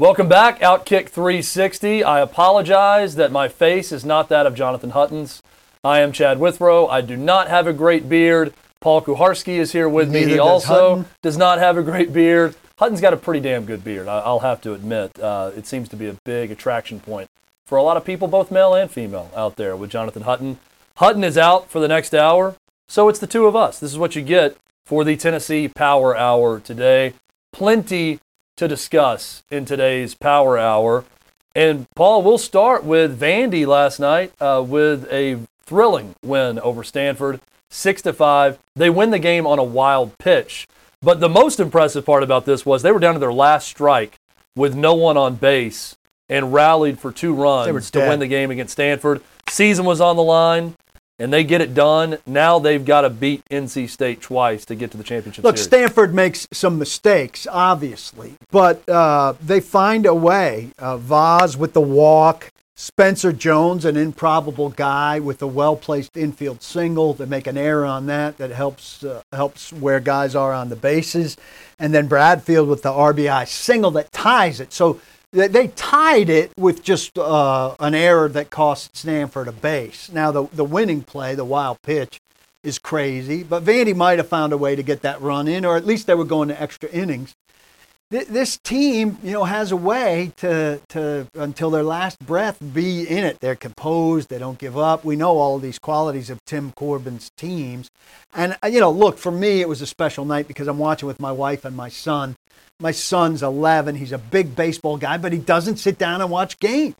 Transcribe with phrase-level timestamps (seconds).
[0.00, 2.02] Welcome back, Outkick 360.
[2.02, 5.40] I apologize that my face is not that of Jonathan Hutton's.
[5.84, 6.88] I am Chad Withrow.
[6.88, 8.52] I do not have a great beard.
[8.80, 10.24] Paul Kuharsky is here with me.
[10.24, 11.04] He does also Hutton.
[11.22, 12.56] does not have a great beard.
[12.76, 15.16] Hutton's got a pretty damn good beard, I- I'll have to admit.
[15.20, 17.28] Uh, it seems to be a big attraction point
[17.64, 20.58] for a lot of people, both male and female, out there with Jonathan Hutton.
[20.96, 22.56] Hutton is out for the next hour,
[22.88, 23.78] so it's the two of us.
[23.78, 27.14] This is what you get for the Tennessee Power Hour today.
[27.52, 28.18] Plenty
[28.56, 31.04] to discuss in today's Power Hour.
[31.54, 37.40] And Paul, we'll start with Vandy last night uh, with a thrilling win over Stanford,
[37.70, 38.58] six to five.
[38.74, 40.66] They win the game on a wild pitch.
[41.00, 44.14] But the most impressive part about this was they were down to their last strike
[44.56, 45.96] with no one on base
[46.28, 49.20] and rallied for two runs to win the game against Stanford.
[49.48, 50.74] Season was on the line,
[51.18, 52.18] and they get it done.
[52.26, 55.66] Now they've got to beat NC State twice to get to the championship Look, series.
[55.66, 60.70] Stanford makes some mistakes, obviously, but uh, they find a way.
[60.78, 67.14] Uh, Vaz with the walk, Spencer Jones, an improbable guy with a well-placed infield single.
[67.14, 70.76] They make an error on that that helps uh, helps where guys are on the
[70.76, 71.36] bases,
[71.78, 74.72] and then Bradfield with the RBI single that ties it.
[74.72, 75.00] So
[75.34, 80.10] they, they tied it with just uh, an error that cost Stanford a base.
[80.10, 82.20] Now the the winning play, the wild pitch
[82.62, 85.76] is crazy, but Vandy might have found a way to get that run in, or
[85.76, 87.34] at least they were going to extra innings.
[88.14, 93.02] Th- This team, you know, has a way to, to until their last breath be
[93.08, 93.40] in it.
[93.40, 94.28] They're composed.
[94.28, 95.04] They don't give up.
[95.04, 97.90] We know all these qualities of Tim Corbin's teams,
[98.32, 101.08] and uh, you know, look for me, it was a special night because I'm watching
[101.08, 102.36] with my wife and my son.
[102.78, 103.96] My son's 11.
[103.96, 106.94] He's a big baseball guy, but he doesn't sit down and watch games.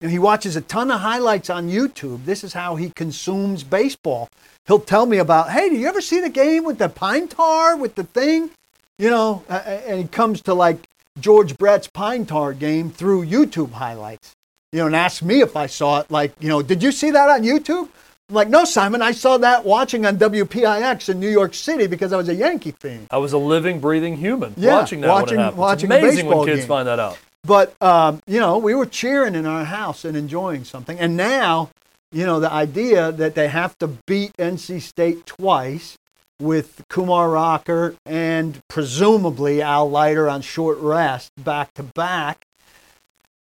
[0.00, 2.24] And he watches a ton of highlights on YouTube.
[2.24, 4.28] This is how he consumes baseball.
[4.66, 7.76] He'll tell me about, hey, do you ever see the game with the pine tar,
[7.76, 8.50] with the thing?
[8.98, 10.88] You know, and it comes to like
[11.20, 14.32] George Brett's pine tar game through YouTube highlights.
[14.72, 16.10] You know, and asks me if I saw it.
[16.10, 17.88] Like, you know, did you see that on YouTube?
[18.28, 22.12] I'm like, no, Simon, I saw that watching on WPIX in New York City because
[22.12, 23.06] I was a Yankee fan.
[23.10, 26.44] I was a living, breathing human Yeah, watching that watching- when watching it's amazing when
[26.44, 26.68] kids game.
[26.68, 27.16] find that out.
[27.44, 30.98] But um, you know, we were cheering in our house and enjoying something.
[30.98, 31.70] And now,
[32.12, 35.96] you know, the idea that they have to beat NC State twice
[36.40, 42.44] with Kumar Rocker and presumably Al Leiter on short rest back to back.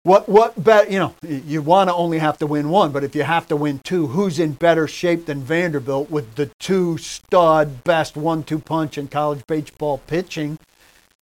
[0.03, 3.13] What what bet you know you want to only have to win one, but if
[3.13, 7.83] you have to win two, who's in better shape than Vanderbilt with the two stud
[7.83, 10.59] best one-two punch in college baseball pitching?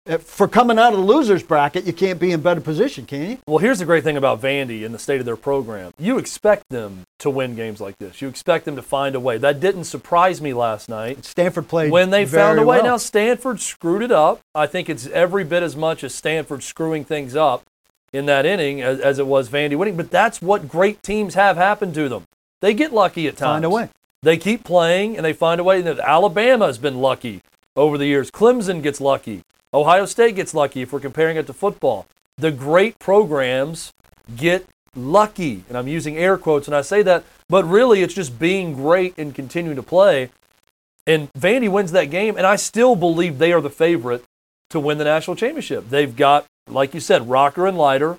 [0.07, 3.29] Uh, For coming out of the losers bracket, you can't be in better position, can
[3.29, 3.37] you?
[3.47, 5.93] Well, here's the great thing about Vandy and the state of their program.
[5.97, 8.21] You expect them to win games like this.
[8.21, 9.37] You expect them to find a way.
[9.37, 11.23] That didn't surprise me last night.
[11.25, 12.77] Stanford played When they found a way.
[12.77, 12.83] well.
[12.85, 14.41] Now, Stanford screwed it up.
[14.53, 17.63] I think it's every bit as much as Stanford screwing things up
[18.11, 19.95] in that inning as, as it was Vandy winning.
[19.97, 22.25] But that's what great teams have happen to them.
[22.61, 23.55] They get lucky at times.
[23.55, 23.89] Find a way.
[24.21, 25.81] They keep playing and they find a way.
[25.81, 27.41] That Alabama has been lucky
[27.75, 28.31] over the years.
[28.31, 29.43] Clemson gets lucky.
[29.73, 32.07] Ohio State gets lucky if we're comparing it to football.
[32.37, 33.93] The great programs
[34.35, 35.63] get lucky.
[35.67, 39.17] And I'm using air quotes and I say that, but really it's just being great
[39.17, 40.29] and continuing to play.
[41.07, 44.23] And Vandy wins that game, and I still believe they are the favorite
[44.71, 45.89] to win the national championship.
[45.89, 48.17] They've got, like you said, Rocker and Leiter.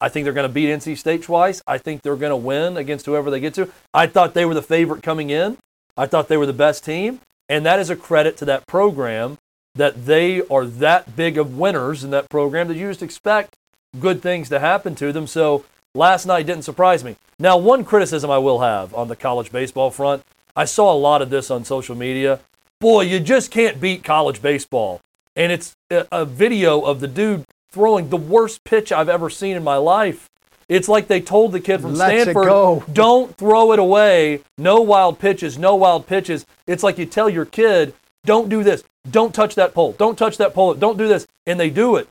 [0.00, 1.60] I think they're going to beat NC State twice.
[1.66, 3.70] I think they're going to win against whoever they get to.
[3.92, 5.58] I thought they were the favorite coming in.
[5.96, 7.20] I thought they were the best team.
[7.48, 9.36] And that is a credit to that program
[9.74, 13.54] that they are that big of winners in that program that you just expect
[13.98, 15.26] good things to happen to them.
[15.26, 15.64] So
[15.94, 17.16] last night didn't surprise me.
[17.38, 20.22] Now, one criticism I will have on the college baseball front
[20.56, 22.40] I saw a lot of this on social media.
[22.80, 25.00] Boy, you just can't beat college baseball.
[25.36, 29.56] And it's a, a video of the dude throwing the worst pitch I've ever seen
[29.56, 30.28] in my life.
[30.68, 34.42] It's like they told the kid from Let's Stanford, don't throw it away.
[34.56, 36.46] No wild pitches, no wild pitches.
[36.66, 37.94] It's like you tell your kid,
[38.24, 38.84] don't do this.
[39.10, 39.92] Don't touch that pole.
[39.92, 40.74] Don't touch that pole.
[40.74, 41.26] Don't do this.
[41.46, 42.08] And they do it.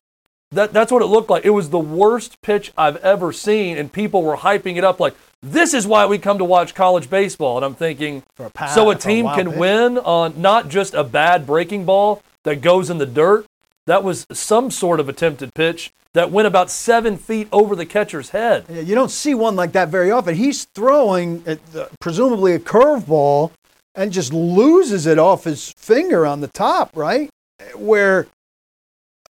[0.51, 1.45] That, that's what it looked like.
[1.45, 5.15] It was the worst pitch I've ever seen, and people were hyping it up like,
[5.41, 7.57] this is why we come to watch college baseball.
[7.57, 9.59] And I'm thinking, For a pass, so a a team wild can pitch.
[9.59, 13.45] win on not just a bad breaking ball, that goes in the dirt.
[13.85, 18.31] That was some sort of attempted pitch that went about seven feet over the catcher's
[18.31, 18.65] head.
[18.67, 20.35] Yeah, You don't see one like that very often.
[20.35, 23.51] He's throwing at, uh, presumably a curveball
[23.95, 27.29] and just loses it off his finger on the top, right?
[27.75, 28.27] Where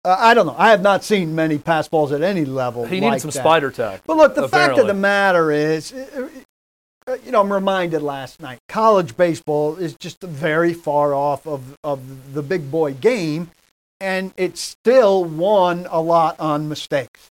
[0.03, 0.55] uh, I don't know.
[0.57, 2.85] I have not seen many pass balls at any level.
[2.85, 3.39] He needed like some that.
[3.39, 4.01] spider tack.
[4.05, 6.29] But look, the fact of the matter is, uh,
[7.07, 11.75] uh, you know, I'm reminded last night, college baseball is just very far off of,
[11.83, 13.51] of the big boy game,
[13.99, 17.29] and it still won a lot on mistakes,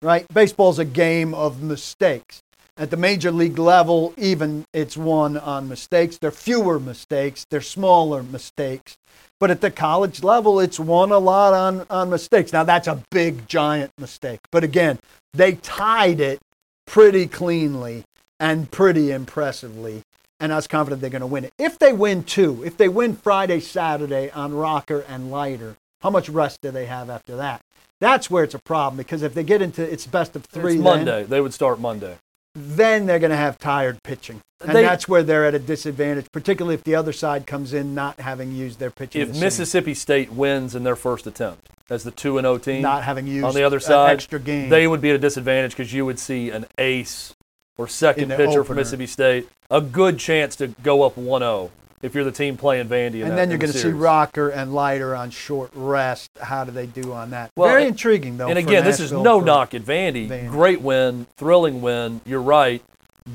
[0.00, 0.26] right?
[0.32, 2.42] Baseball's a game of mistakes.
[2.78, 6.18] At the major league level, even it's won on mistakes.
[6.18, 8.98] There are fewer mistakes, they're smaller mistakes.
[9.40, 12.52] But at the college level, it's won a lot on, on mistakes.
[12.52, 14.40] Now, that's a big, giant mistake.
[14.50, 14.98] But again,
[15.32, 16.40] they tied it
[16.86, 18.04] pretty cleanly
[18.38, 20.02] and pretty impressively.
[20.38, 21.52] And I was confident they're going to win it.
[21.58, 26.28] If they win two, if they win Friday, Saturday on Rocker and Leiter, how much
[26.28, 27.62] rest do they have after that?
[28.00, 30.84] That's where it's a problem because if they get into it's best of three, It's
[30.84, 31.22] then- Monday.
[31.24, 32.18] They would start Monday.
[32.56, 34.40] Then they're going to have tired pitching.
[34.62, 37.94] And They- that's where they're at a disadvantage, particularly if the other side comes in
[37.94, 39.20] not having used their pitching.
[39.20, 43.04] If Mississippi State wins in their first attempt as the 2 and 0 team, not
[43.04, 45.92] having used on the other side, extra game, they would be at a disadvantage because
[45.92, 47.34] you would see an ace
[47.76, 48.74] or second pitcher for.
[48.74, 51.70] Mississippi State, a good chance to go up 1 0
[52.02, 53.22] if you're the team playing Vandy.
[53.22, 53.88] And that- then you're going to see.
[53.88, 56.30] Rocker and Leiter on short rest.
[56.40, 57.50] How do they do on that?
[57.56, 58.48] Well, Very intriguing, though.
[58.48, 60.28] And again, this is no knock at Vandy.
[60.28, 60.48] Vandy.
[60.50, 62.20] Great win, thrilling win.
[62.26, 62.82] You're right.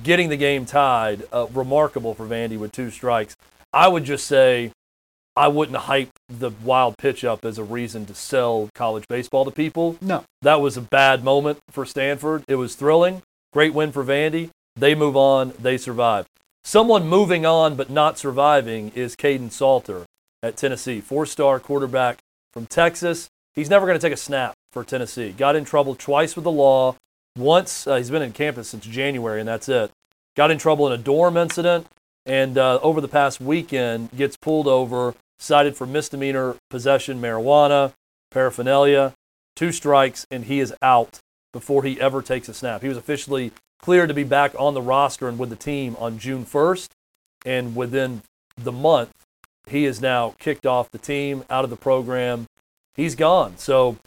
[0.03, 3.35] Getting the game tied, uh, remarkable for Vandy with two strikes.
[3.73, 4.71] I would just say
[5.35, 9.51] I wouldn't hype the wild pitch up as a reason to sell college baseball to
[9.51, 9.97] people.
[10.01, 12.43] No, That was a bad moment for Stanford.
[12.47, 13.21] It was thrilling.
[13.53, 14.49] Great win for Vandy.
[14.75, 15.53] They move on.
[15.59, 16.25] They survive.
[16.63, 20.05] Someone moving on but not surviving is Kaidon Salter
[20.43, 22.19] at Tennessee, four-star quarterback
[22.53, 23.29] from Texas.
[23.53, 25.31] He's never going to take a snap for Tennessee.
[25.31, 26.95] Got in trouble twice with the law.
[27.37, 29.91] Once uh, he's been in campus since January, and that's it.
[30.37, 31.87] Got in trouble in a dorm incident,
[32.25, 37.93] and uh, over the past weekend gets pulled over, cited for misdemeanor possession, marijuana,
[38.29, 39.13] paraphernalia,
[39.55, 41.19] two strikes, and he is out
[41.51, 42.81] before he ever takes a snap.
[42.81, 46.19] He was officially cleared to be back on the roster and with the team on
[46.19, 46.89] June 1st,
[47.45, 48.21] and within
[48.55, 49.11] the month,
[49.67, 52.45] he is now kicked off the team, out of the program.
[52.95, 53.57] He's gone.
[53.57, 53.97] So,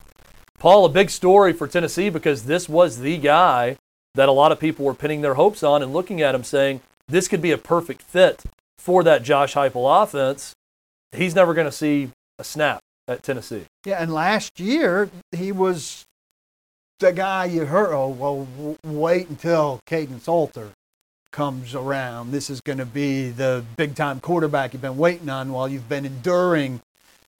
[0.58, 3.76] Paul, a big story for Tennessee because this was the guy
[4.14, 6.80] that a lot of people were pinning their hopes on and looking at him saying
[7.08, 8.44] this could be a perfect fit
[8.78, 10.52] for that Josh Heupel offense.
[11.12, 13.64] He's never going to see a snap at Tennessee.
[13.84, 14.02] yeah.
[14.02, 16.04] And last year he was
[16.98, 17.92] the guy you heard.
[17.92, 20.70] Oh well, wait until Kaidon Salter
[21.32, 22.30] comes around.
[22.30, 25.88] This is going to be the big time quarterback you've been waiting on while you've
[25.88, 26.80] been enduring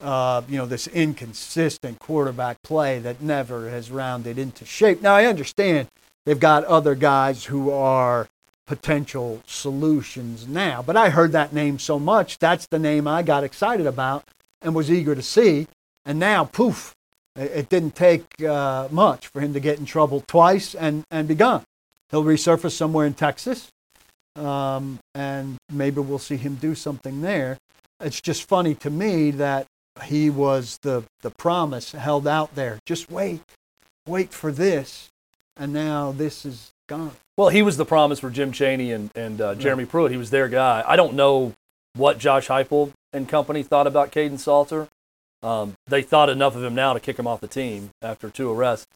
[0.01, 5.01] uh, you know, this inconsistent quarterback play that never has rounded into shape.
[5.01, 5.87] Now, I understand
[6.25, 8.27] they've got other guys who are
[8.67, 12.39] potential solutions now, but I heard that name so much.
[12.39, 14.25] That's the name I got excited about
[14.61, 15.67] and was eager to see.
[16.03, 16.95] And now, poof,
[17.35, 21.35] it, didn't take uh, much for him to get in trouble twice and, and be
[21.35, 21.63] gone.
[22.09, 23.69] He'll resurface somewhere in Texas,
[24.35, 27.57] um, and maybe we'll see him do something there.
[27.99, 29.65] It's just funny to me that
[30.03, 32.79] he was the, the promise held out there.
[32.85, 33.41] Just wait,
[34.07, 35.09] wait for this.
[35.57, 37.11] And now this is gone.
[37.37, 40.11] Well, he was the promise for Jim Chaney and, and uh, Jeremy Pruitt.
[40.11, 40.83] He was their guy.
[40.85, 41.53] I don't know
[41.95, 44.89] what Josh Heupel and company thought about Kaidon Salter.
[45.43, 48.51] Um, they thought enough of him now to kick him off the team after two
[48.51, 48.87] arrests.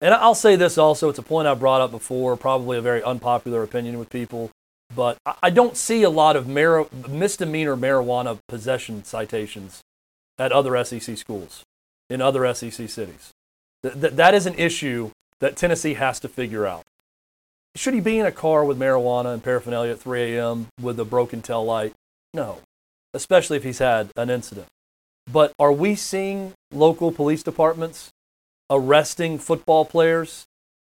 [0.00, 3.02] And I'll say this also, it's a point I brought up before, probably a very
[3.02, 4.50] unpopular opinion with people,
[4.94, 9.80] but I- don't see a lot of mar- misdemeanor marijuana possession citations
[10.38, 11.62] at other SEC schools,
[12.10, 13.32] in other SEC cities.
[13.82, 15.10] Th- that is an issue
[15.40, 16.84] that Tennessee has to figure out.
[17.74, 20.68] Should he be in a car with marijuana and paraphernalia at 3 a.m.
[20.80, 21.94] with a broken tail light?
[22.34, 22.60] No,
[23.14, 24.66] especially if he's had an incident.
[25.30, 28.10] But are we seeing local police departments
[28.70, 30.46] arresting football players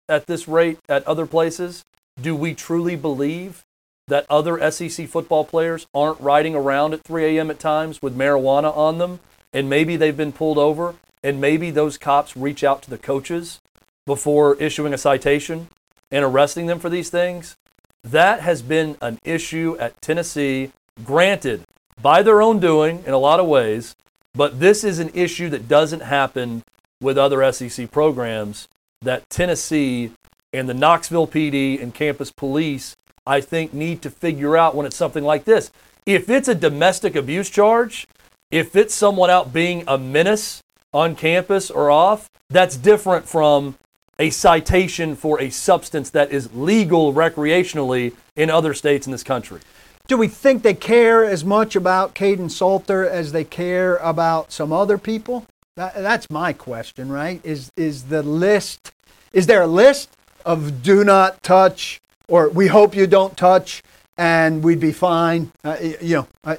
[0.07, 1.83] at this rate at other places?
[2.21, 3.63] Do we truly believe
[4.07, 7.51] that other SEC football players aren't riding around at 3 a.m.
[7.51, 9.19] at times with marijuana on them
[9.51, 13.59] and maybe they've been pulled over and maybe those cops reach out to the coaches
[14.05, 15.67] before issuing a citation
[16.09, 17.57] and arresting them for these things?
[18.03, 20.71] That has been an issue at Tennessee,
[21.03, 21.63] granted,
[22.01, 23.95] by their own doing in a lot of ways,
[24.37, 26.63] but this is an issue that doesn't happen
[27.01, 28.67] with other SEC programs
[29.01, 30.11] that Tennessee
[30.53, 34.95] and the Knoxville PD and campus police, I think, need to figure out when it's
[34.95, 35.71] something like this.
[36.05, 38.07] If it's a domestic abuse charge,
[38.49, 40.63] If it's someone out being a menace
[40.93, 43.75] on campus or off, that's different from
[44.19, 49.59] a citation for a substance that is legal recreationally in other states in this country.
[50.07, 54.71] Do we think they care as much about Kaidon Salter as they care about some
[54.71, 55.45] other people?
[55.75, 57.41] That, that's my question, right?
[57.43, 58.93] Is is the list?
[59.33, 60.09] Is there a list
[60.45, 61.99] of do not touch
[62.29, 63.83] or we hope you don't touch
[64.17, 65.51] and we'd be fine?
[65.63, 66.57] Uh, you know, I,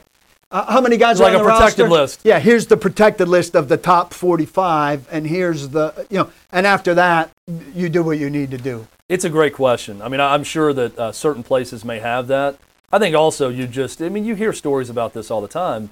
[0.50, 2.00] uh, how many guys like are on a the protected roster?
[2.02, 2.20] list.
[2.24, 6.66] Yeah, here's the protected list of the top 45, and here's the you know, and
[6.66, 7.30] after that,
[7.74, 8.86] you do what you need to do.
[9.08, 10.02] It's a great question.
[10.02, 12.58] I mean, I'm sure that uh, certain places may have that.
[12.90, 15.90] I think also you just, I mean, you hear stories about this all the time.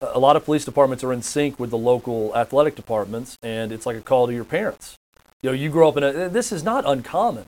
[0.00, 3.86] A lot of police departments are in sync with the local athletic departments, and it's
[3.86, 4.98] like a call to your parents.
[5.40, 7.44] You know, you grow up in a, this is not uncommon.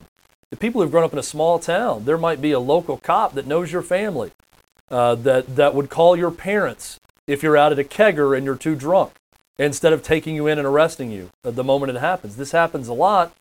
[0.51, 3.35] The people who've grown up in a small town, there might be a local cop
[3.35, 4.31] that knows your family,
[4.91, 8.55] uh, that, that would call your parents if you're out at a kegger and you're
[8.55, 9.13] too drunk,
[9.59, 12.37] instead of taking you in and arresting you the moment it happens.
[12.37, 13.35] This happens a lot.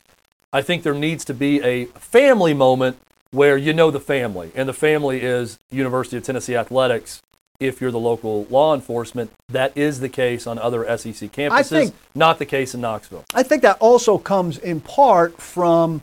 [0.51, 2.97] I think there needs to be a family moment
[3.33, 7.21] where you know the family, and the family is University of Tennessee Athletics.
[7.59, 11.95] If you're the local law enforcement, that is the case on other SEC campuses, think-
[12.13, 13.25] not the case in Knoxville.
[13.33, 16.01] I think that also comes in part from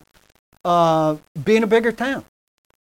[0.65, 2.25] uh, being a bigger town,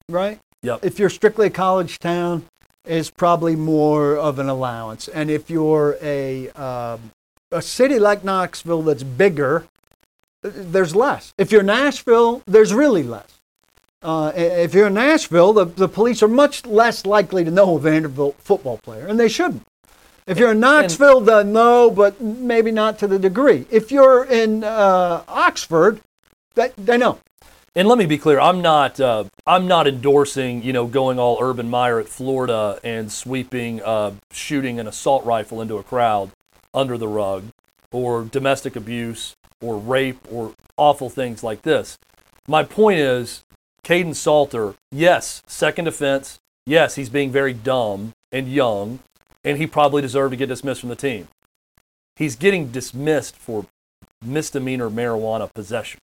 [0.09, 0.39] right?
[0.63, 0.85] Yep.
[0.85, 2.45] If you're strictly a college town,
[2.85, 7.13] it's probably more of an allowance, and if you're a um,
[7.53, 9.67] a city like Knoxville that's bigger,
[10.43, 11.35] there's less.
[11.39, 13.40] If you're Nashville, there's really less.
[14.03, 17.81] Uh, if you're in Nashville, the, the police are much less likely to know a
[17.81, 19.67] Vanderbilt football player, and they shouldn't.
[20.27, 23.67] If you're in Knoxville, they'll know, but maybe not to the degree.
[23.71, 26.01] If you're in uh, Oxford,
[26.55, 27.19] they, they know.
[27.75, 31.39] And let me be clear, I'm not uh, I'm not endorsing you know going all
[31.41, 36.31] Urban Meyer at Florida and sweeping uh, shooting an assault rifle into a crowd
[36.75, 37.45] under the rug,
[37.93, 41.97] or domestic abuse, or rape, or awful things like this.
[42.49, 43.45] My point is,
[43.85, 49.01] Kaidon Salter, yes, second offense, yes, he's being very dumb and young,
[49.45, 51.29] and he probably deserved to get dismissed from the team.
[52.17, 53.67] He's getting dismissed for
[54.23, 56.01] misdemeanor marijuana possession.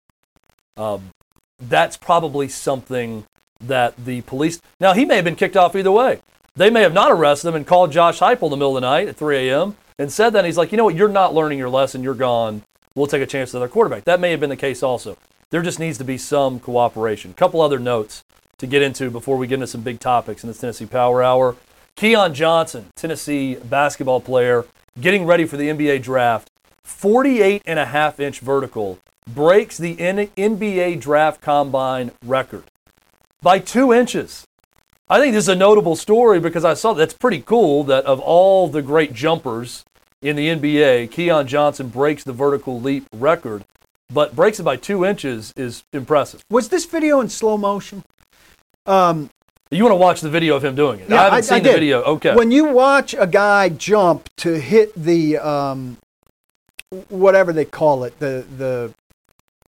[0.76, 1.12] Um,
[1.60, 3.26] that's probably something
[3.62, 4.62] that the police.
[4.80, 6.22] Now, he may have been kicked off either way.
[6.56, 8.88] They may have not arrested him and called Josh Heupel in the middle of the
[8.88, 9.78] night at 3 a.m.
[10.00, 10.40] and said that.
[10.40, 10.96] And he's like, you know what?
[10.96, 12.04] You're not learning your lesson.
[12.04, 12.64] You're gone.
[12.96, 14.06] We'll take a chance with another quarterback.
[14.06, 15.18] That may have been the case also.
[15.50, 17.32] There just needs to be some cooperation.
[17.32, 18.24] A couple other notes
[18.58, 21.56] to get into before we get into some big topics in this Tennessee Power Hour.
[21.96, 24.66] Keon Johnson, Tennessee basketball player,
[25.00, 26.52] getting ready for the NBA draft.
[26.84, 32.64] 48 and a half inch vertical breaks the NBA draft combine record
[33.42, 34.48] by two inches.
[35.10, 38.20] I think this is a notable story because I saw that's pretty cool that of
[38.20, 39.86] all the great jumpers
[40.22, 43.64] in the NBA, Keon Johnson breaks the vertical leap record,
[44.10, 46.42] but breaks it by two inches is impressive.
[46.50, 48.04] Was this video in slow motion?
[48.86, 49.30] Um,
[49.70, 51.10] You want to watch the video of him doing it?
[51.10, 52.02] Yeah, I haven't I- seen I the video.
[52.04, 52.36] Okay.
[52.36, 55.98] When you watch a guy jump to hit the um,
[57.10, 58.94] whatever they call it, the the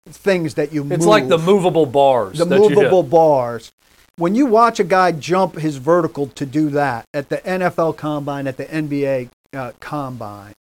[0.10, 2.38] things that you it's like the movable bars.
[2.40, 2.76] the that you hit.
[2.78, 3.72] movable bars.
[4.16, 8.48] When you watch a guy jump his vertical to do that at the NFL combine,
[8.48, 10.54] at the NBA uh, combine,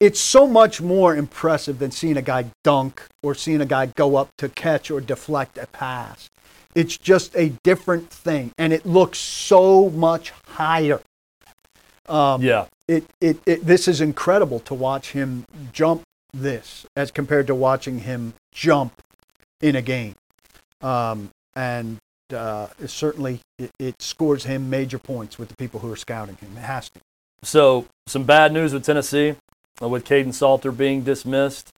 [0.00, 4.16] it's so much more impressive than seeing a guy dunk or seeing a guy go
[4.16, 6.28] up to catch or deflect a pass.
[6.74, 11.00] It's just a different thing, and it looks so much higher.
[12.08, 12.66] Um, Yeah.
[12.86, 18.00] it, it, it this is incredible to watch him jump this as compared to watching
[18.00, 18.92] him jump
[19.60, 20.14] in a game
[20.82, 21.96] um, and
[22.32, 26.36] uh, it certainly it, it scores him major points with the people who are scouting
[26.36, 27.00] him it has to
[27.42, 29.34] So, some bad news with Tennessee,
[29.80, 31.70] with Kaidon Salter being dismissed.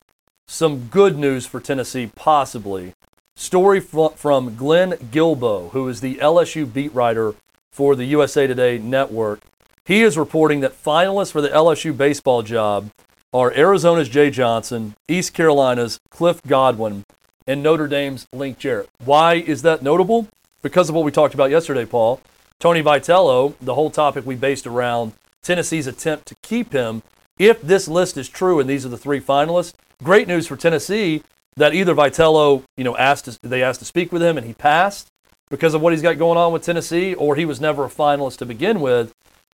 [0.47, 2.95] Some good news for Tennessee, possibly.
[3.37, 7.35] Story from Glenn Guilbeau, who is the LSU beat writer
[7.73, 9.41] for the USA Today network.
[9.85, 12.91] He is reporting that finalists for the LSU baseball job
[13.33, 17.05] are Arizona's Jay Johnson, East Carolina's Cliff Godwin,
[17.47, 18.88] and Notre Dame's Link Jarrett.
[19.05, 20.29] Why is that notable?
[20.62, 22.21] Because of what we talked about yesterday, Paul.
[22.59, 25.12] Tony Vitello, the whole topic we based around
[25.43, 27.03] Tennessee's attempt to keep him.
[27.38, 31.23] If this list is true and these are the three finalists, great news for Tennessee
[31.57, 34.55] that either Vitello, you know, asked to, they asked to speak with him and he
[34.55, 35.09] passed
[35.50, 38.38] because of what he's got going on with Tennessee, or he was never a finalist
[38.38, 39.12] to begin with.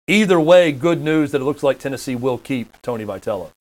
[0.08, 3.52] Either way, good news that it looks like Tennessee will keep Tony Vitello.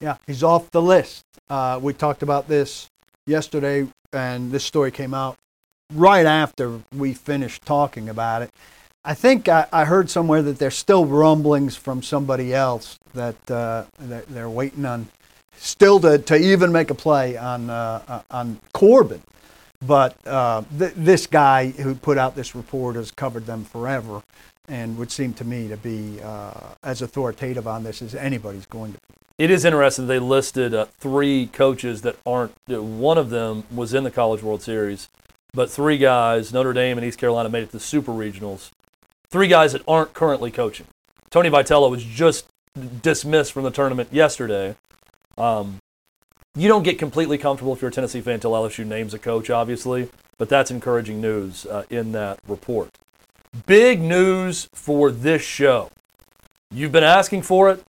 [0.00, 2.88] yeah he's off the list uh, we talked about this
[3.26, 5.36] yesterday and this story came out
[5.92, 8.50] right after we finished talking about it
[9.04, 13.84] I think I, I, heard somewhere that there's still rumblings from somebody else that uh,
[13.98, 15.08] they're, they're, waiting on
[15.56, 19.22] still to, to even make a play on uh, uh on Corbin.
[19.86, 24.22] But uh, th- this guy who put out this report has covered them forever,
[24.68, 26.52] and would seem to me to be uh,
[26.82, 29.14] as authoritative on this as anybody's going to be.
[29.44, 30.06] It is interesting.
[30.06, 32.52] They listed uh, three coaches that aren't.
[32.68, 35.08] One of them was in the College World Series,
[35.54, 38.70] but three guys, Notre Dame and East Carolina, made it to the Super Regionals.
[39.30, 40.86] Three guys that aren't currently coaching.
[41.30, 42.46] Tony Vitello was just
[43.02, 44.74] dismissed from the tournament yesterday.
[45.38, 45.78] Um,
[46.56, 49.48] you don't get completely comfortable if you're a Tennessee fan until LSU names a coach,
[49.48, 52.90] obviously, but that's encouraging news uh, in that report.
[53.66, 55.90] Big news for this show.
[56.72, 57.84] You've been asking for it.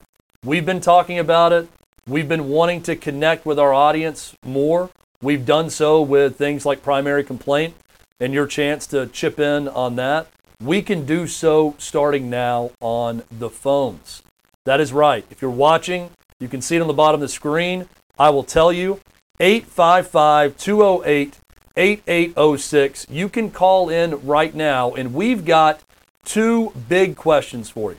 [0.44, 1.68] We've been talking about it.
[2.06, 4.90] We've been wanting to connect with our audience more.
[5.22, 7.74] We've done so with things like primary complaint
[8.18, 10.26] and your chance to chip in on that.
[10.60, 14.22] We can do so starting now on the phones.
[14.64, 15.24] That is right.
[15.30, 17.88] If you're watching, you can see it on the bottom of the screen.
[18.18, 19.00] I will tell you
[19.40, 21.38] 855 208
[21.76, 23.06] 8806.
[23.08, 25.80] You can call in right now, and we've got
[26.24, 27.98] two big questions for you.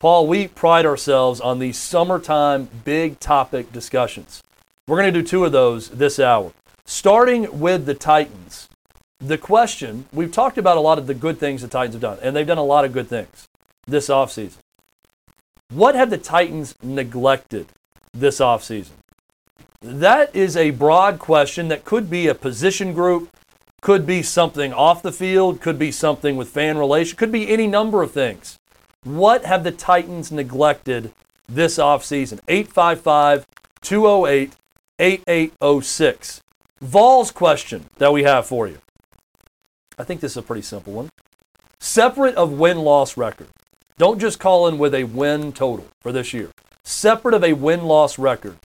[0.00, 4.42] Paul, we pride ourselves on these summertime big topic discussions.
[4.86, 6.52] We're going to do two of those this hour.
[6.86, 8.68] Starting with the Titans,
[9.26, 12.18] the question we've talked about a lot of the good things the Titans have done,
[12.20, 13.48] and they've done a lot of good things
[13.86, 14.58] this offseason.
[15.70, 17.66] What have the Titans neglected
[18.12, 18.92] this offseason?
[19.80, 23.30] That is a broad question that could be a position group,
[23.80, 27.66] could be something off the field, could be something with fan relation, could be any
[27.66, 28.58] number of things.
[29.04, 31.12] What have the Titans neglected
[31.48, 32.40] this offseason?
[32.48, 33.46] 855
[33.80, 34.52] 208
[34.98, 36.42] 8806.
[36.80, 38.78] Vols question that we have for you.
[39.98, 41.10] I think this is a pretty simple one.
[41.78, 43.48] Separate of win loss record.
[43.96, 46.50] Don't just call in with a win total for this year.
[46.82, 48.56] Separate of a win loss record.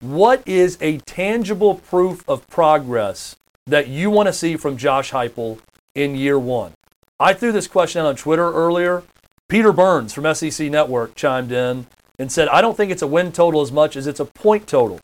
[0.00, 5.58] What is a tangible proof of progress that you want to see from Josh Heupel
[5.94, 6.72] in year one?
[7.18, 9.02] I threw this question out on Twitter earlier.
[9.48, 11.86] Peter Burns from SEC Network chimed in
[12.18, 14.66] and said, I don't think it's a win total as much as it's a point
[14.66, 15.00] total.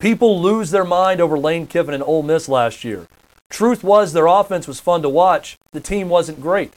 [0.00, 3.06] People lose their mind over Lane Kiffin and Ole Miss last year.
[3.50, 5.58] Truth was, their offense was fun to watch.
[5.72, 6.72] The team wasn't great.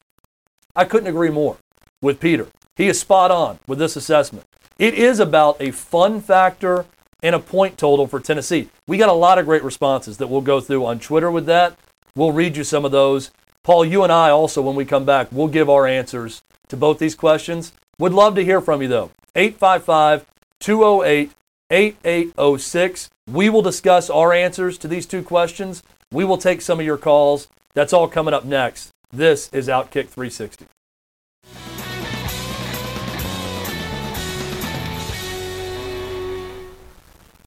[0.76, 1.58] I couldn't agree more
[2.02, 2.48] with Peter.
[2.76, 4.46] He is spot on with this assessment.
[4.80, 6.86] It is about a fun factor
[7.22, 8.70] and a point total for Tennessee.
[8.88, 11.78] We got a lot of great responses that we'll go through on Twitter with that.
[12.16, 13.32] We'll read you some of those.
[13.64, 17.00] Paul, you and I also, when we come back, we'll give our answers to both
[17.00, 17.72] these questions.
[18.00, 19.12] Would love to hear from you, though.
[19.36, 20.26] 855
[20.60, 21.32] 208
[21.70, 23.10] 8806.
[23.32, 25.82] We will discuss our answers to these two questions.
[26.14, 27.48] We will take some of your calls.
[27.74, 28.92] That's all coming up next.
[29.12, 30.68] This is Outkick 360.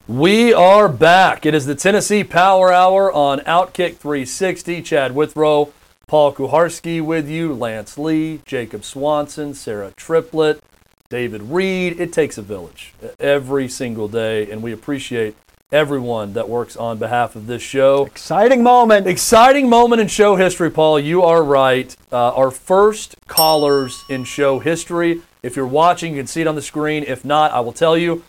[0.05, 1.45] We are back.
[1.45, 4.81] It is the Tennessee Power Hour on Outkick 360.
[4.81, 5.71] Chad Withrow
[6.05, 10.61] Paul Kuharsky with you, Lance Lee, Jacob Swanson, Sarah Triplett,
[11.09, 12.01] David Reed.
[12.01, 15.37] It takes a village every single day, and we appreciate
[15.71, 18.05] everyone that works on behalf of this show.
[18.05, 19.05] Exciting moment.
[19.05, 20.97] Exciting moment in show history, Paul.
[20.97, 21.93] You are right.
[22.09, 25.21] Uh, our first callers in show history.
[25.43, 27.03] If you're watching, you can see it on the screen.
[27.03, 28.23] If not, I will tell you.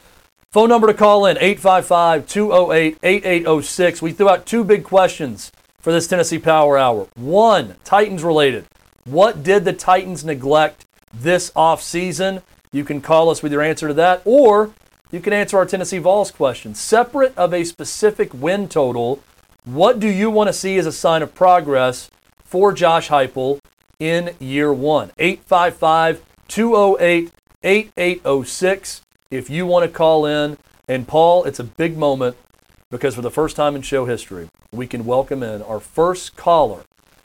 [0.51, 4.03] Phone number to call in 855 208 8806.
[4.03, 7.07] We threw out two big questions for this Tennessee Power Hour.
[7.15, 8.65] One, Titans related.
[9.05, 12.43] What did the Titans neglect this offseason?
[12.73, 14.73] You can call us with your answer to that, or
[15.11, 16.75] you can answer our Tennessee Vols question.
[16.75, 19.23] Separate of a specific win total,
[19.65, 22.11] what do you want to see as a sign of progress
[22.45, 23.61] for Josh Heupel
[23.99, 25.11] in year one?
[25.19, 29.03] 855 208 8806.
[29.31, 30.57] If you want to call in,
[30.89, 32.37] and Paul, it's a big moment
[32.91, 36.85] because for the first time in show history, we can welcome in our first caller.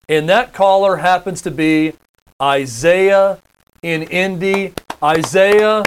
[0.09, 1.93] And that caller happens to be
[2.41, 3.39] Isaiah
[3.81, 4.73] in Indy.
[5.01, 5.83] Isaiah,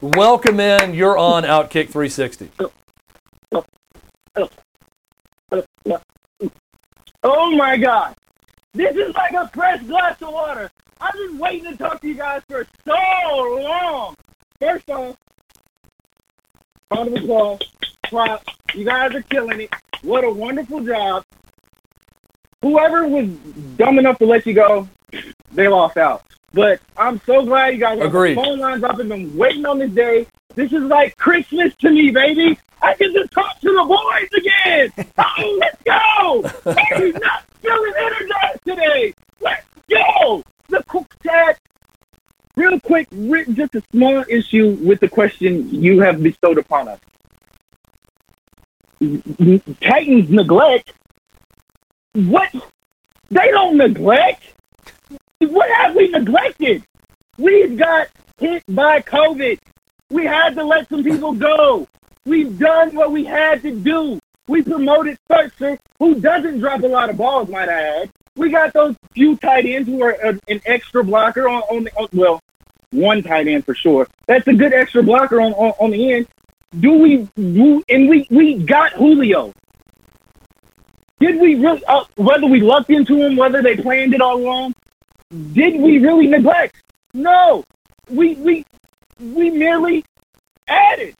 [0.00, 0.94] welcome in.
[0.94, 2.50] You're on Outkick 360.
[7.22, 8.14] Oh my God.
[8.72, 10.70] This is like a fresh glass of water.
[11.00, 14.16] I've been waiting to talk to you guys for so long.
[14.60, 15.16] First off,
[16.90, 17.60] round of applause
[18.04, 18.54] props.
[18.74, 19.70] You guys are killing it.
[20.02, 21.24] What a wonderful job.
[22.62, 23.28] Whoever was
[23.76, 24.88] dumb enough to let you go,
[25.52, 26.22] they lost out.
[26.56, 29.78] But I'm so glad you guys have the phone lines up and been waiting on
[29.78, 30.26] this day.
[30.54, 32.58] This is like Christmas to me, baby.
[32.80, 35.06] I can just talk to the boys again.
[35.38, 36.42] Oh, let's go.
[36.96, 39.14] He's not feeling energized today.
[39.40, 40.42] Let's go.
[40.68, 40.82] The
[41.22, 41.58] Chad,
[43.92, 47.00] small issue with the question you have bestowed upon us.
[49.82, 50.94] Titans neglect.
[52.14, 52.50] What?
[53.30, 54.55] They don't neglect.
[55.40, 56.82] What have we neglected?
[57.36, 59.58] We've got hit by COVID.
[60.10, 61.86] We had to let some people go.
[62.24, 64.18] We've done what we had to do.
[64.48, 68.10] We promoted Spencer, who doesn't drop a lot of balls, might I add.
[68.36, 71.94] We got those few tight ends who are a, an extra blocker on, on the
[71.96, 72.40] on, well,
[72.90, 74.06] one tight end for sure.
[74.26, 76.28] That's a good extra blocker on on, on the end.
[76.78, 79.52] Do we do and we we got Julio.
[81.18, 84.74] Did we really uh, whether we lucked into him, whether they planned it all along?
[85.30, 86.82] Did we really neglect?
[87.12, 87.64] No.
[88.08, 88.64] We we
[89.18, 90.04] we merely
[90.68, 91.14] added.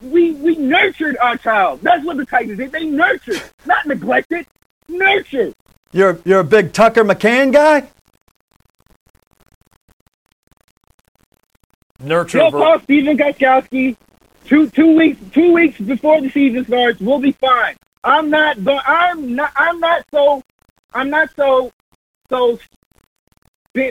[0.00, 1.80] We we nurtured our child.
[1.82, 2.72] That's what the Titans did.
[2.72, 4.46] They nurtured, not neglected.
[4.88, 5.54] Nurtured.
[5.92, 7.88] You're you're a big Tucker McCann guy.
[12.00, 12.38] Nurture.
[12.38, 13.96] They'll ver- call Stephen Gostkowski
[14.46, 17.00] two two weeks two weeks before the season starts.
[17.00, 17.76] We'll be fine.
[18.02, 18.80] I'm not going.
[18.86, 19.52] I'm not.
[19.56, 20.42] I'm not so.
[20.94, 21.70] I'm not so
[22.30, 22.58] so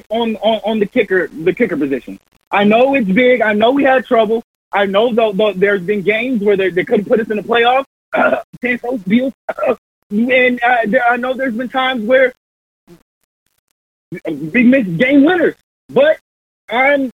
[0.10, 2.20] on, on on the kicker the kicker position.
[2.52, 3.42] I know it's big.
[3.42, 4.44] I know we had trouble.
[4.72, 7.86] I know though, there's been games where they, they couldn't put us in the playoffs.
[10.12, 12.32] And uh, there, I know there's been times where
[14.24, 15.56] we missed game winners.
[15.90, 16.20] But
[16.70, 17.10] I'm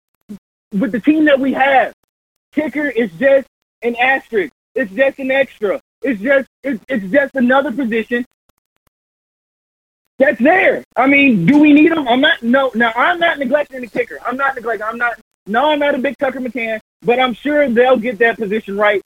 [0.72, 1.92] with the team that we have.
[2.52, 3.46] Kicker is just
[3.82, 4.52] an asterisk.
[4.74, 5.80] It's just an extra.
[6.00, 8.24] It's just it's, it's just another position
[10.18, 10.84] that's there.
[10.96, 12.06] I mean, do we need them?
[12.08, 12.42] I'm not.
[12.42, 14.18] No, now I'm not neglecting the kicker.
[14.26, 14.86] I'm not neglecting.
[14.86, 15.18] I'm not.
[15.46, 19.00] No, I'm not a big Tucker McCann, but I'm sure they'll get that position right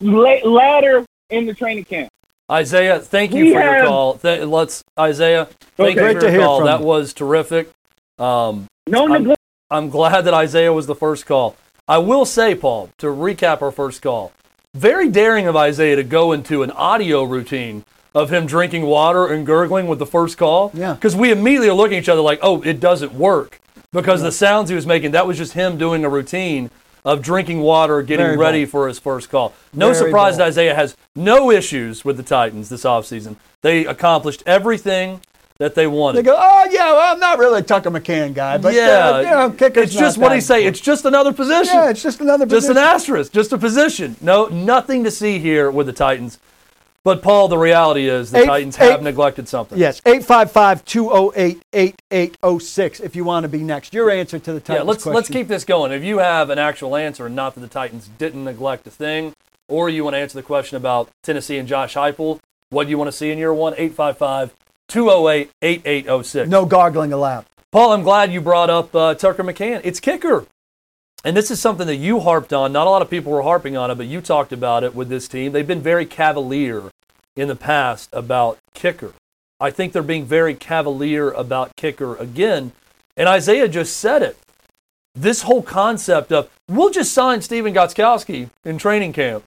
[0.00, 2.08] la- later in the training camp.
[2.50, 4.14] Isaiah, thank you We for your call.
[4.14, 5.44] Th- let's Isaiah,
[5.76, 5.90] thank Okay.
[5.90, 6.58] you Great for to your hear call.
[6.58, 6.86] from That you.
[6.86, 7.70] was terrific.
[8.18, 9.40] Um, No I'm- neglect.
[9.70, 11.54] I'm glad that Isaiah was the first call.
[11.86, 14.32] I will say, Paul, to recap our first call,
[14.74, 19.46] very daring of Isaiah to go into an audio routine of him drinking water and
[19.46, 20.70] gurgling with the first call.
[20.74, 20.94] Yeah.
[20.94, 23.60] Because we immediately are looking at each other like, oh, it doesn't work.
[23.92, 26.70] Because the sounds he was making, that was just him doing a routine
[27.04, 28.70] of drinking water, getting Very ready bold.
[28.70, 29.54] for his first call.
[29.72, 30.48] No Very surprise that.
[30.48, 33.36] Isaiah has no issues with the Titans this offseason.
[33.62, 35.20] They accomplished everything
[35.58, 36.18] that they wanted.
[36.18, 39.20] They go, oh yeah, well, I'm not really a Tucker McCann guy, but yeah, uh,
[39.20, 40.64] you know, kicker's it's just what he say.
[40.64, 41.74] It's just another position.
[41.74, 44.16] yeah, it's just another just an asterisk, just a position.
[44.22, 46.38] No, nothing to see here with the Titans.
[47.02, 49.78] But Paul, the reality is the Eight- Titans eight- have neglected something.
[49.78, 53.94] Yes, 855-208-8806 if you want to be next.
[53.94, 54.84] Your answer to the Titans.
[54.84, 55.14] Yeah, let's question.
[55.14, 55.92] let's keep this going.
[55.92, 59.32] If you have an actual answer, not that the Titans didn't neglect a thing,
[59.68, 62.98] or you want to answer the question about Tennessee and Josh Heupel, what do you
[62.98, 63.72] want to see in year one?
[63.74, 66.48] 855-208-8806.
[66.48, 67.46] No gargling allowed.
[67.72, 69.80] Paul, I'm glad you brought up uh, Tucker McCann.
[69.84, 70.44] It's kicker.
[71.24, 72.72] And this is something that you harped on.
[72.72, 75.08] Not a lot of people were harping on it, but you talked about it with
[75.08, 75.52] this team.
[75.52, 76.84] They've been very cavalier
[77.36, 79.12] in the past about kicker.
[79.58, 82.72] I think they're being very cavalier about kicker again.
[83.16, 84.38] And Isaiah just said it.
[85.14, 89.44] This whole concept of we'll just sign Stephen Gostkowski in training camp.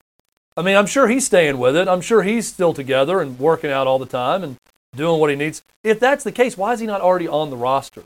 [0.56, 1.88] I mean, I'm sure he's staying with it.
[1.88, 4.58] I'm sure he's still together and working out all the time and
[4.96, 5.64] doing what he needs.
[5.84, 8.04] If that's the case, why is he not already on the roster?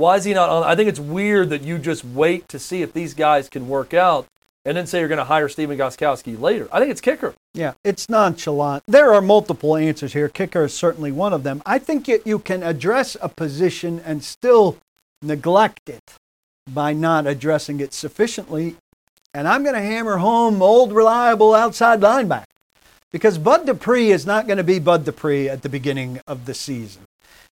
[0.00, 0.62] Why is he not on?
[0.62, 3.92] I think it's weird that you just wait to see if these guys can work
[3.92, 4.26] out
[4.64, 6.68] and then say you're going to hire Stephen Gostkowski later.
[6.72, 7.34] I think it's kicker.
[7.52, 8.82] Yeah, it's nonchalant.
[8.86, 10.30] There are multiple answers here.
[10.30, 11.62] Kicker is certainly one of them.
[11.66, 14.78] I think you, you can address a position and still
[15.20, 16.14] neglect it
[16.66, 18.76] by not addressing it sufficiently.
[19.34, 22.44] And I'm going to hammer home old, reliable outside linebacker
[23.12, 26.54] because Bud Dupree is not going to be Bud Dupree at the beginning of the
[26.54, 27.02] season.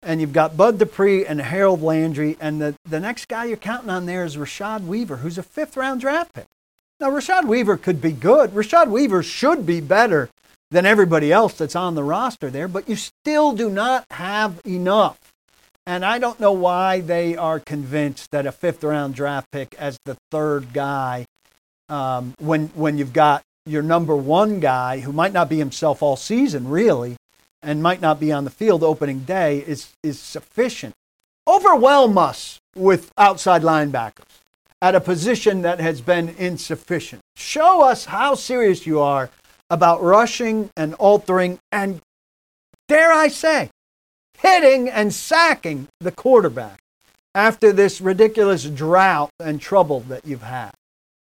[0.02, 3.90] And you've got Bud Dupree and Harold Landry, and the, the next guy you're counting
[3.90, 6.46] on there is Rashad Weaver, who's a fifth round draft pick.
[7.00, 8.50] Now, Rashad Weaver could be good.
[8.50, 10.30] Rashad Weaver should be better
[10.70, 15.18] than everybody else that's on the roster there, but you still do not have enough.
[15.86, 19.98] And I don't know why they are convinced that a fifth round draft pick as
[20.04, 21.26] the third guy,
[21.88, 26.16] um, when, when you've got your number one guy who might not be himself all
[26.16, 27.16] season, really,
[27.66, 30.94] and might not be on the field opening day, is, is sufficient.
[31.48, 34.40] Overwhelm us with outside linebackers
[34.80, 37.22] at a position that has been insufficient.
[37.34, 39.30] Show us how serious you are
[39.68, 42.00] about rushing and altering and,
[42.86, 43.70] dare I say,
[44.38, 46.78] hitting and sacking the quarterback
[47.34, 50.70] after this ridiculous drought and trouble that you've had.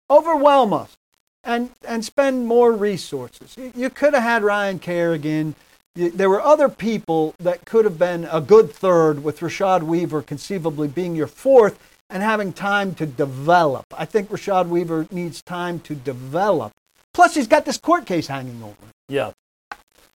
[0.09, 0.97] Overwhelm us
[1.43, 3.55] and, and spend more resources.
[3.75, 5.47] You, could have had Ryan Kerrigan.
[5.47, 5.55] You,
[5.95, 10.87] there were other people that could have been a good third with Rashad Weaver conceivably
[10.87, 13.85] being your fourth and having time to develop.
[13.97, 16.73] I think Rashad Weaver needs time to develop.
[17.13, 18.75] Plus, he's got this court case hanging over.
[19.09, 19.31] Yeah.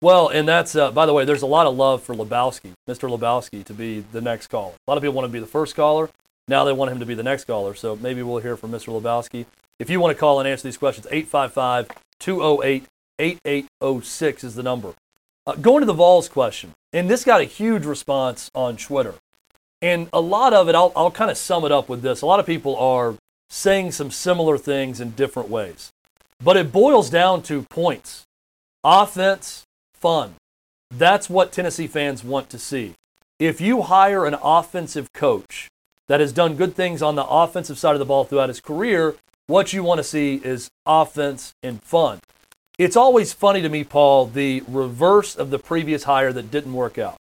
[0.00, 3.08] Well, and that's, uh, by the way, there's a lot of love for Lebowski, Mr.
[3.08, 4.72] Lebowski, to be the next caller.
[4.86, 6.10] A lot of people want to be the first caller.
[6.48, 7.74] Now they want him to be the next caller.
[7.74, 9.00] So maybe we'll hear from Mr.
[9.00, 9.46] Lebowski.
[9.78, 12.86] If you want to call and answer these questions, 855 208
[13.18, 14.94] 8806 is the number.
[15.46, 19.14] Uh, going to the Vols question, and this got a huge response on Twitter.
[19.80, 22.22] And a lot of it, I'll, I'll kind of sum it up with this.
[22.22, 23.16] A lot of people are
[23.50, 25.90] saying some similar things in different ways.
[26.42, 28.24] But it boils down to points
[28.84, 30.34] offense, fun.
[30.90, 32.94] That's what Tennessee fans want to see.
[33.38, 35.68] If you hire an offensive coach
[36.08, 39.16] that has done good things on the offensive side of the ball throughout his career,
[39.46, 42.20] what you want to see is offense and fun.
[42.78, 46.98] It's always funny to me, Paul, the reverse of the previous hire that didn't work
[46.98, 47.18] out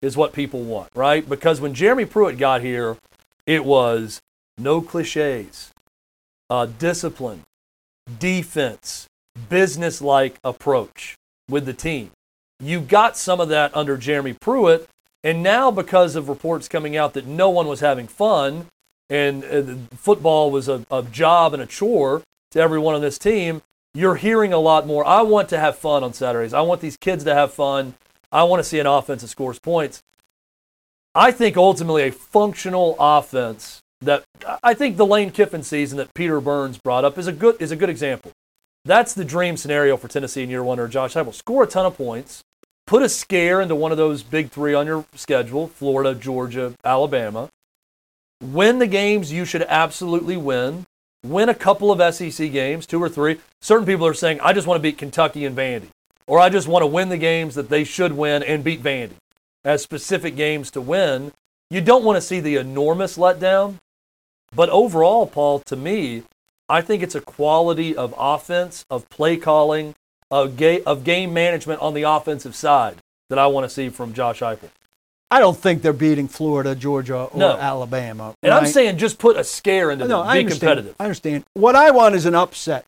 [0.00, 1.28] is what people want, right?
[1.28, 2.96] Because when Jeremy Pruitt got here,
[3.46, 4.20] it was
[4.56, 5.72] no cliches,
[6.48, 7.42] uh, discipline,
[8.18, 9.06] defense,
[9.48, 11.16] business like approach
[11.48, 12.10] with the team.
[12.60, 14.88] You got some of that under Jeremy Pruitt,
[15.22, 18.66] and now because of reports coming out that no one was having fun
[19.10, 23.62] and uh, football was a, a job and a chore to everyone on this team,
[23.94, 25.06] you're hearing a lot more.
[25.06, 26.52] I want to have fun on Saturdays.
[26.52, 27.94] I want these kids to have fun.
[28.32, 30.02] I want to see an offense that scores points.
[31.14, 34.24] I think ultimately a functional offense that
[34.62, 37.70] I think the Lane Kiffin season that Peter Burns brought up is a good is
[37.70, 38.32] a good example.
[38.84, 41.32] That's the dream scenario for Tennessee in year one or Josh Heupel.
[41.32, 42.42] Score a ton of points,
[42.86, 47.48] put a scare into one of those big three on your schedule: Florida, Georgia, Alabama.
[48.42, 50.84] Win the games you should absolutely win.
[51.24, 53.40] Win a couple of SEC games, two or three.
[53.62, 55.88] Certain people are saying, "I just want to beat Kentucky and Vandy,"
[56.26, 59.14] or "I just want to win the games that they should win and beat Vandy."
[59.64, 61.32] As specific games to win.
[61.70, 63.76] You don't want to see the enormous letdown,
[64.54, 66.22] but overall, Paul, to me,
[66.68, 69.94] I think it's a quality of offense, of play calling,
[70.30, 72.98] of, ga- of game management on the offensive side
[73.30, 74.68] that I want to see from Josh Heupel.
[75.30, 77.56] I don't think they're beating Florida, Georgia, or No.
[77.56, 78.34] Alabama.
[78.42, 80.28] And I'm saying just put a scare into no, them.
[80.28, 80.60] I Be understand.
[80.60, 80.96] competitive.
[81.00, 81.44] I understand.
[81.54, 82.84] What I want is an upset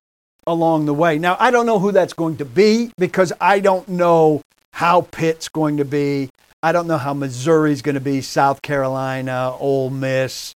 [0.46, 1.18] along the way.
[1.18, 4.42] Now, I don't know who that's going to be because I don't know
[4.75, 6.31] how Pitt's going to be.
[6.62, 10.55] I don't know how Missouri's going to be, South Carolina, Ole Miss,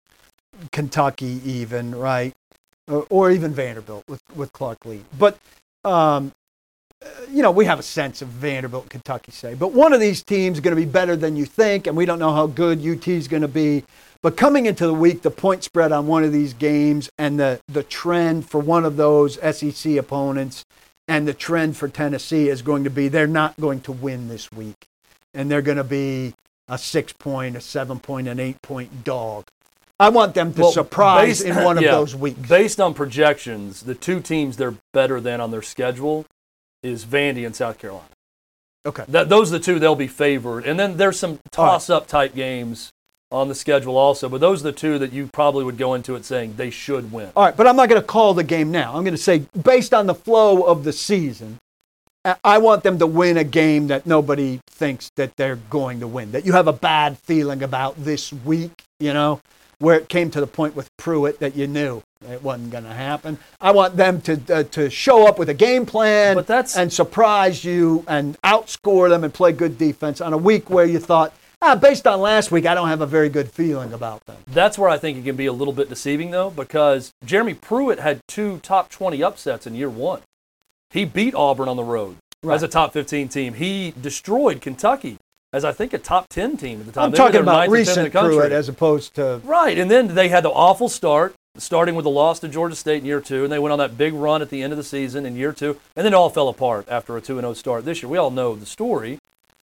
[0.72, 2.34] Kentucky, even, right?
[2.90, 5.04] Or, or even Vanderbilt with, with Clark Lea.
[5.18, 5.38] But,
[5.84, 6.34] um,
[7.32, 9.54] you know, we have a sense of Vanderbilt and Kentucky, say.
[9.54, 12.06] But one of these teams is going to be better than you think, and we
[12.06, 13.84] don't know how good UT is going to be.
[14.24, 17.60] But coming into the week, the point spread on one of these games and the,
[17.68, 20.66] the trend for one of those SEC opponents
[21.08, 24.52] and the trend for Tennessee is going to be they're not going to win this
[24.52, 24.88] week.
[25.34, 26.34] And they're going to be
[26.68, 29.46] a six point, a seven point, an eight point dog.
[30.00, 32.40] I want them to Well, surprise based- in one of yeah, those weeks.
[32.40, 36.26] Based on projections, the two teams they're better than on their schedule
[36.88, 38.08] is Vandy and South Carolina.
[38.86, 39.04] Okay.
[39.10, 40.66] That, those are the two they'll be favored.
[40.66, 42.90] And then there's some toss up type games
[43.32, 44.30] on the schedule also.
[44.30, 47.12] But those are the two that you probably would go into it saying they should
[47.12, 47.30] win.
[47.36, 48.96] All right, but I'm not going to call the game now.
[48.96, 51.60] I'm going to say, based on the flow of the season,
[52.44, 56.32] I want them to win a game that nobody thinks that they're going to win.
[56.32, 59.40] That you have a bad feeling about this week, you know,
[59.80, 62.94] where it came to the point with Pruitt that you knew it wasn't going to
[62.94, 63.38] happen.
[63.62, 66.92] I want them to uh, to show up with a game plan But that's- and
[66.92, 71.34] surprise you and outscore them and play good defense on a week where you thought,
[71.62, 74.38] ah, based on last week, I don't have a very good feeling about them.
[74.48, 78.00] That's where I think it can be a little bit deceiving, though, because Jeremy Pruitt
[78.00, 80.22] had two top 20 upsets in year one.
[80.90, 82.18] He beat Auburn on the road
[82.50, 83.54] as a top 15 team.
[83.56, 85.18] He destroyed Kentucky
[85.58, 87.06] as, I think, a top 10 team at the time.
[87.06, 88.36] I'm They were talking about ninth or 10th in the recent country.
[88.36, 92.12] Pruitt as opposed to Right, and then they had the awful start, starting with the
[92.12, 94.50] loss to Georgia State in year two, and they went on that big run at
[94.50, 97.18] the end of the season in year two, and then it all fell apart after
[97.18, 98.10] a 2 and 0 start this year.
[98.10, 99.20] We all know the story.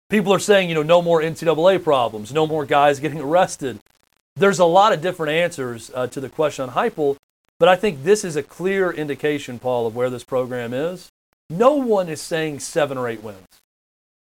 [0.09, 3.79] People are saying, you know, no more NCAA problems, no more guys getting arrested.
[4.35, 7.17] There's a lot of different answers uh, to the question on Heupel,
[7.59, 11.11] but I think this is a clear indication, Paul, of where this program is.
[11.49, 13.60] No one is saying seven or eight wins.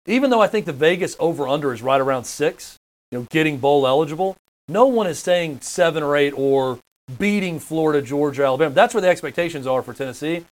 [0.07, 2.77] Even though I think the Vegas over under is right around six,
[3.11, 4.35] you know, getting bowl eligible,
[4.67, 6.79] no one is saying seven or eight or
[7.17, 8.73] beating Florida, Georgia, Alabama.
[8.73, 10.45] That's where the expectations are for Tennessee.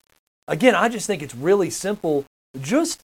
[0.47, 2.25] Again, I just think it's really simple.
[2.59, 3.01] Just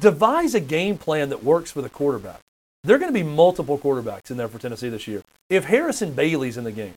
[0.00, 2.40] devise a game plan that works for the quarterback.
[2.84, 5.22] There are going to be multiple quarterbacks in there for Tennessee this year.
[5.48, 6.94] If Harrison Bailey's in the game,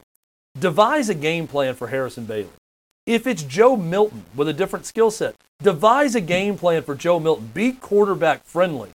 [0.57, 2.49] devise a game plan for Harrison Bailey.
[3.05, 7.19] If it's Joe Milton with a different skill set, devise a game plan for Joe
[7.19, 7.51] Milton.
[7.53, 8.91] Be quarterback friendly.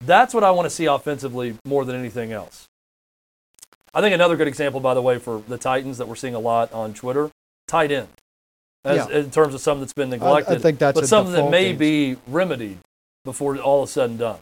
[0.00, 2.66] That's what I want to see offensively more than anything else.
[3.92, 6.38] I think another good example, by the way, for the Titans that we're seeing a
[6.38, 7.30] lot on Twitter,
[7.66, 8.08] tight end.
[8.84, 9.18] As, Yeah.
[9.18, 12.78] In terms of something that's been neglected, think that's but something that may be remedied
[13.24, 14.38] before all is said and done.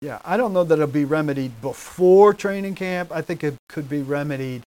[0.00, 3.12] Yeah, I don't know that it'll be remedied before training camp.
[3.12, 4.62] I think it could be remedied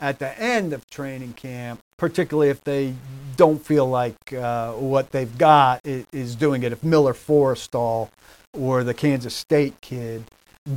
[0.00, 2.94] at the end of training camp, particularly if they
[3.36, 6.72] don't feel like uh, what they've got is, is doing it.
[6.72, 8.10] If Miller Forristall
[8.52, 10.24] or the Kansas State kid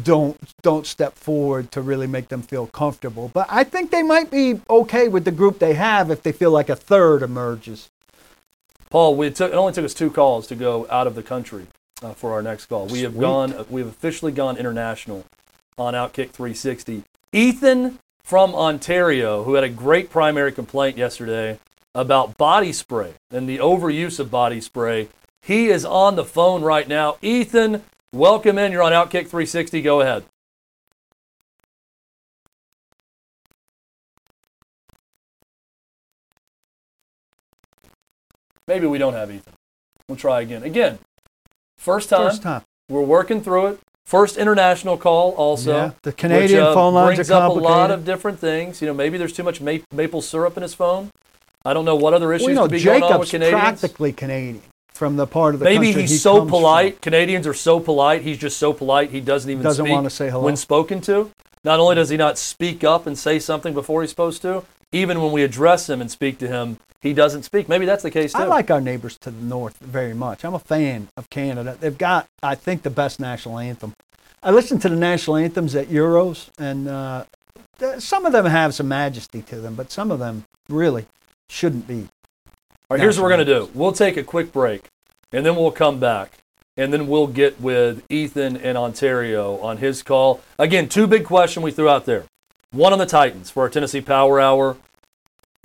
[0.04, 3.30] don't don't step forward to really make them feel comfortable.
[3.34, 6.52] But I think they might be okay with the group they have if they feel
[6.52, 7.90] like a third emerges.
[8.90, 11.68] Paul, we took, it only took us two calls to go out of the country
[12.02, 12.88] uh, for our next call.
[12.88, 15.26] We have gone, we have officially gone international
[15.78, 17.04] on Outkick 360.
[17.32, 21.60] Ethan from Ontario, who had a great primary complaint yesterday
[21.94, 25.10] about body spray and the overuse of body spray,
[25.42, 27.18] he is on the phone right now.
[27.22, 28.72] Ethan, welcome in.
[28.72, 29.82] You're on Outkick 360.
[29.82, 30.24] Go ahead.
[38.68, 39.54] Maybe we don't have Ethan.
[40.08, 40.64] We'll try again.
[40.64, 41.00] Again,
[41.78, 42.30] first time.
[42.30, 42.62] First time.
[42.88, 43.80] We're working through it.
[44.06, 45.72] First international call, also.
[45.76, 48.82] Yeah, the Canadian which, uh, phone lines brings up a lot of different things.
[48.82, 51.12] You know, maybe there's too much ma- maple syrup in his phone.
[51.64, 53.32] I don't know what other issues Well, you know, could be going on with Jacob's
[53.32, 53.62] Canadians.
[53.62, 54.62] practically Canadian
[54.94, 57.02] from the part of the Maybe country he's he so polite.
[57.02, 58.22] Canadians are so polite.
[58.24, 59.12] He's just so polite.
[59.12, 60.44] He doesn't even Doesn't speak wanna say hello.
[60.44, 61.32] when spoken to.
[61.64, 65.22] Not only does he not speak up and say something before he's supposed to, even
[65.22, 67.68] when we address him and speak to him, he doesn't speak.
[67.68, 68.40] Maybe that's the case too.
[68.40, 70.46] I like our neighbors to the north very much.
[70.46, 71.78] I'm a fan of Canada.
[71.80, 73.94] They've got, I think, the best national anthem.
[74.44, 77.26] I listen to the national anthems at Euros, and uh,
[78.00, 81.06] some of them have some majesty to them, but some of them really
[81.50, 82.08] shouldn't be.
[82.90, 83.70] All right, here's what we're going to do.
[83.74, 84.88] We'll take a quick break,
[85.32, 86.38] and then we'll come back,
[86.76, 90.42] and then we'll get with Ethan in Ontario on his call.
[90.60, 92.26] Again, two big questions we threw out there.
[92.72, 94.78] One on the Titans for our Tennessee Power Hour.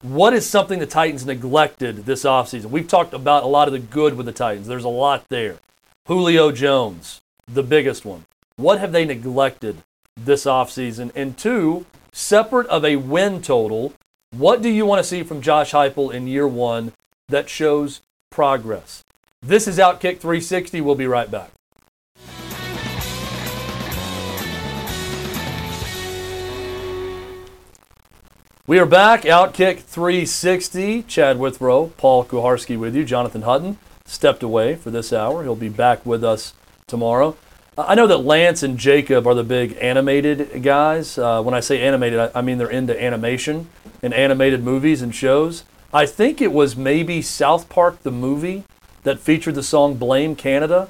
[0.02, 2.66] What is something the Titans neglected this offseason?
[2.66, 4.66] We've talked about a lot of the good with the Titans.
[4.66, 5.58] There's a lot there.
[6.08, 8.24] Julio Jones, the biggest one.
[8.56, 9.84] What have they neglected
[10.16, 11.12] this offseason?
[11.14, 13.92] And two, separate of a win total,
[14.32, 16.92] what do you want to see from Josh Heupel in year one
[17.28, 19.04] that shows progress?
[19.40, 20.80] This is Outkick 360.
[20.80, 21.50] We'll be right back.
[28.68, 31.04] We are back, Outkick 360.
[31.04, 33.04] Chad Withrow, Paul Kuharsky with you.
[33.04, 35.44] Jonathan Hutton stepped away for this hour.
[35.44, 36.52] He'll be back with us
[36.88, 37.36] tomorrow.
[37.78, 41.16] I know that Lance and Jacob are the big animated guys.
[41.16, 43.68] Uh, when I say animated, I, I mean they're into animation
[44.02, 45.62] and animated movies and shows.
[45.94, 48.64] I think it was maybe South Park the movie
[49.04, 50.88] that featured the song "Blame Canada."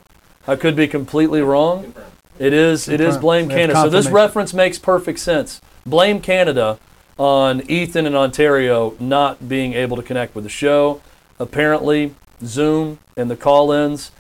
[0.49, 1.93] I could be completely wrong.
[2.39, 2.89] It is.
[2.89, 5.61] It is "Blame Canada." So this reference makes perfect sense.
[5.85, 6.79] Blame Canada
[7.19, 11.01] on Ethan in Ontario not being able to connect with the show.
[11.39, 14.11] Apparently, Zoom and the call-ins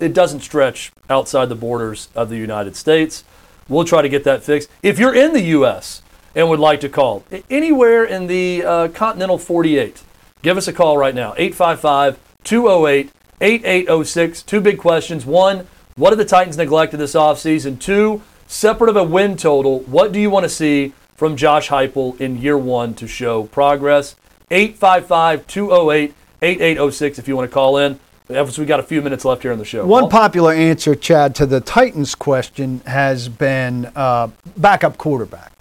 [0.00, 3.24] it doesn't stretch outside the borders of the United States.
[3.68, 4.68] We'll try to get that fixed.
[4.82, 6.02] If you're in the U.S.
[6.34, 10.02] and would like to call anywhere in the uh, continental 48,
[10.42, 14.42] give us a call right now 855 208 8806.
[14.42, 15.24] Two big questions.
[15.24, 17.80] One, what have the Titans neglected this offseason?
[17.80, 22.20] Two, separate of a win total, what do you want to see from Josh Heupel
[22.20, 24.16] in year one to show progress?
[24.50, 27.98] 855 208 8806 if you want to call in.
[28.30, 29.86] Evans, we got a few minutes left here on the show.
[29.86, 30.10] One Paul?
[30.10, 35.52] popular answer, Chad, to the Titans question has been uh, backup quarterback.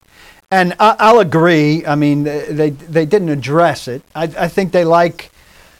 [0.49, 1.85] And I, I'll agree.
[1.85, 4.01] I mean, they, they, they didn't address it.
[4.15, 5.31] I, I think they like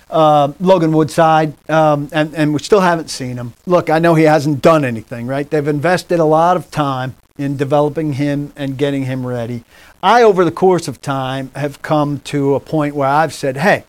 [0.10, 3.54] uh, Logan Woodside, um, and, and we still haven't seen him.
[3.66, 5.50] Look, I know he hasn't done anything, right?
[5.50, 9.64] They've invested a lot of time in developing him and getting him ready.
[10.04, 13.86] I, over the course of time, have come to a point where I've said, hey,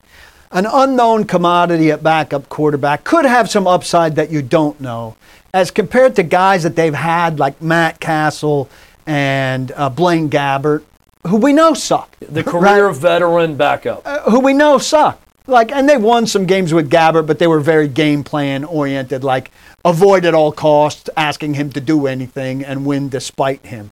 [0.50, 5.16] an unknown commodity at backup quarterback could have some upside that you don't know,
[5.52, 8.70] as compared to guys that they've had like Matt Cassel
[9.06, 10.82] and uh, Blaine Gabbert,
[11.26, 12.16] who we know suck.
[12.20, 14.06] the career veteran backup.
[14.06, 15.20] Uh, who we know suck.
[15.46, 19.22] Like, and they won some games with Gabbert, but they were very game plan oriented.
[19.22, 19.50] Like,
[19.84, 23.90] avoid at all costs asking him to do anything and win despite him.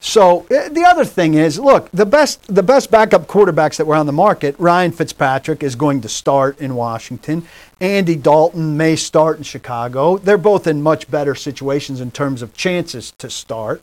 [0.00, 3.96] So uh, the other thing is, look, the best the best backup quarterbacks that were
[3.96, 7.44] on the market, Ryan Fitzpatrick is going to start in Washington.
[7.80, 10.16] Andy Dalton may start in Chicago.
[10.16, 13.82] They're both in much better situations in terms of chances to start.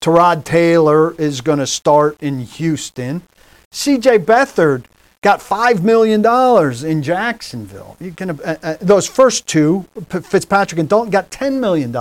[0.00, 3.22] Tyrod Taylor is going to start in Houston.
[3.70, 4.84] CJ Beathard
[5.22, 6.24] got $5 million
[6.84, 7.96] in Jacksonville.
[8.00, 11.94] You can, uh, uh, those first two, Fitzpatrick and Dalton, got $10 million.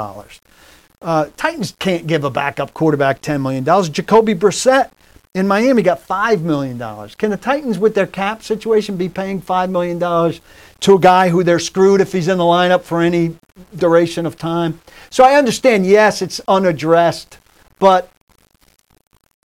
[1.02, 3.64] Uh, Titans can't give a backup quarterback $10 million.
[3.64, 4.92] Jacoby Brissett
[5.36, 6.78] in Miami got $5 million.
[7.18, 11.44] Can the Titans, with their cap situation, be paying $5 million to a guy who
[11.44, 13.38] they're screwed if he's in the lineup for any
[13.76, 14.82] duration of time?
[15.12, 17.38] So I understand, yes, it's unaddressed,
[17.78, 18.10] but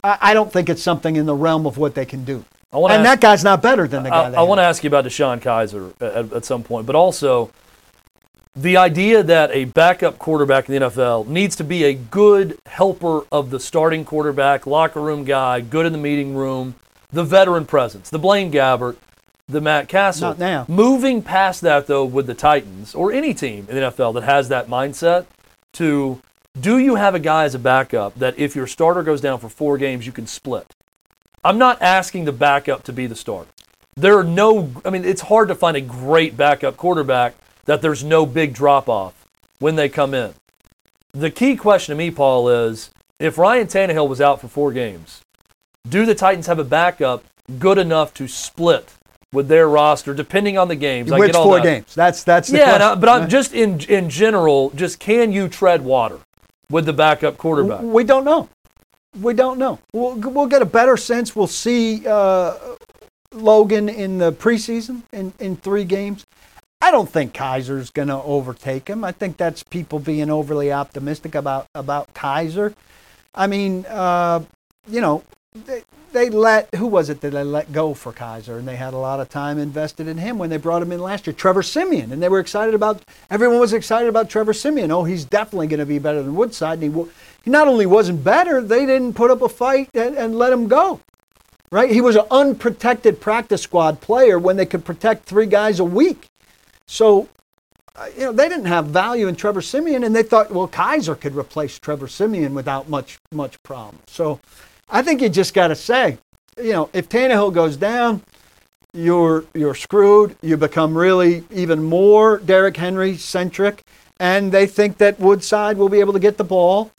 [0.04, 2.46] I don't think it's something in the realm of what they can do.
[2.84, 4.84] I And ask- that guy's not better than the guy I, I want to ask
[4.84, 7.52] you about DeShone Kizer at, at some point, but also
[8.56, 13.22] the idea that a backup quarterback in the NFL needs to be a good helper
[13.32, 16.76] of the starting quarterback, locker room guy, good in the meeting room,
[17.12, 18.96] the veteran presence, the Blaine Gabbert,
[19.48, 20.30] the Matt Cassel.
[20.30, 20.66] Not now.
[20.68, 24.50] Moving past that, though, with the Titans or any team in the NFL that has
[24.50, 25.26] that mindset,
[25.74, 26.22] to
[26.60, 29.50] do you have a guy as a backup that if your starter goes down for
[29.50, 30.75] four games, you can split?
[31.46, 33.52] I'm not asking the backup to be the starter.
[33.96, 37.36] There are no, I mean, it's hard to find a great backup quarterback
[37.66, 39.14] that there's no big drop off
[39.60, 40.34] when they come in.
[41.14, 42.90] The key question to me, Paul, is
[43.20, 45.22] if Ryan Tannehill was out for four games,
[45.88, 47.24] do the Titans have a backup
[47.60, 48.96] good enough to split
[49.32, 51.12] with their roster, depending on the games?
[51.12, 51.64] I Which get all four that.
[51.64, 51.94] games?
[51.94, 52.92] That's that's the Yeah.
[52.92, 56.20] I- but I'm just in in general, just can you tread water
[56.72, 57.82] with the backup quarterback?
[57.82, 58.50] We don't know.
[59.22, 59.80] We don't know.
[59.94, 61.36] We'll, we'll get a better sense.
[61.36, 62.56] We'll see uh,
[63.32, 66.26] Logan in the preseason in, in three games.
[66.82, 69.04] I don't think Kizer's going to overtake him.
[69.04, 72.76] I think that's people being overly optimistic about about Kizer.
[73.34, 74.44] I mean, uh,
[74.88, 75.24] you know,
[75.66, 78.94] they, they let who was it that they let go for Kizer, and they had
[78.94, 81.34] a lot of time invested in him when they brought him in last year.
[81.34, 83.02] Trevor Siemian, and they were excited about.
[83.32, 84.92] Everyone was excited about Trevor Siemian.
[84.92, 86.84] Oh, he's definitely going to be better than Woodside.
[86.84, 87.06] And he,
[87.46, 90.68] he not only wasn't better, they didn't put up a fight and, and let him
[90.68, 91.00] go.
[91.72, 91.92] Right?
[91.92, 96.28] He was an unprotected practice squad player when they could protect three guys a week.
[96.88, 97.30] So,
[97.96, 101.20] uh, you know, they didn't have value in Trevor Siemian, and they thought, well, Kizer
[101.20, 104.00] could replace Trevor Siemian without much much problem.
[104.08, 104.40] So,
[104.90, 106.18] I think you just got to say,
[106.58, 108.22] you know, if Tannehill goes down,
[108.94, 110.36] you're you're screwed.
[110.42, 113.84] You become really even more Derrick Henry centric,
[114.20, 116.92] and they think that Woodside will be able to get the ball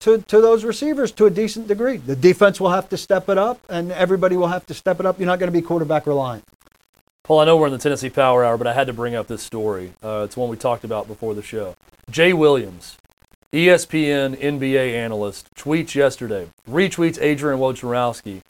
[0.00, 1.96] to, to those receivers to a decent degree.
[1.96, 5.06] The defense will have to step it up, and everybody will have to step it
[5.06, 5.18] up.
[5.18, 6.44] You're not going to be quarterback reliant.
[7.22, 9.28] Paul, I know we're in the Tennessee Power Hour, but I had to bring up
[9.28, 9.92] this story.
[10.02, 11.74] Uh, it's one we talked about before the show.
[12.10, 12.98] Jay Williams,
[13.50, 18.42] ESPN NBA analyst, tweets yesterday, retweets Adrian Wojnarowski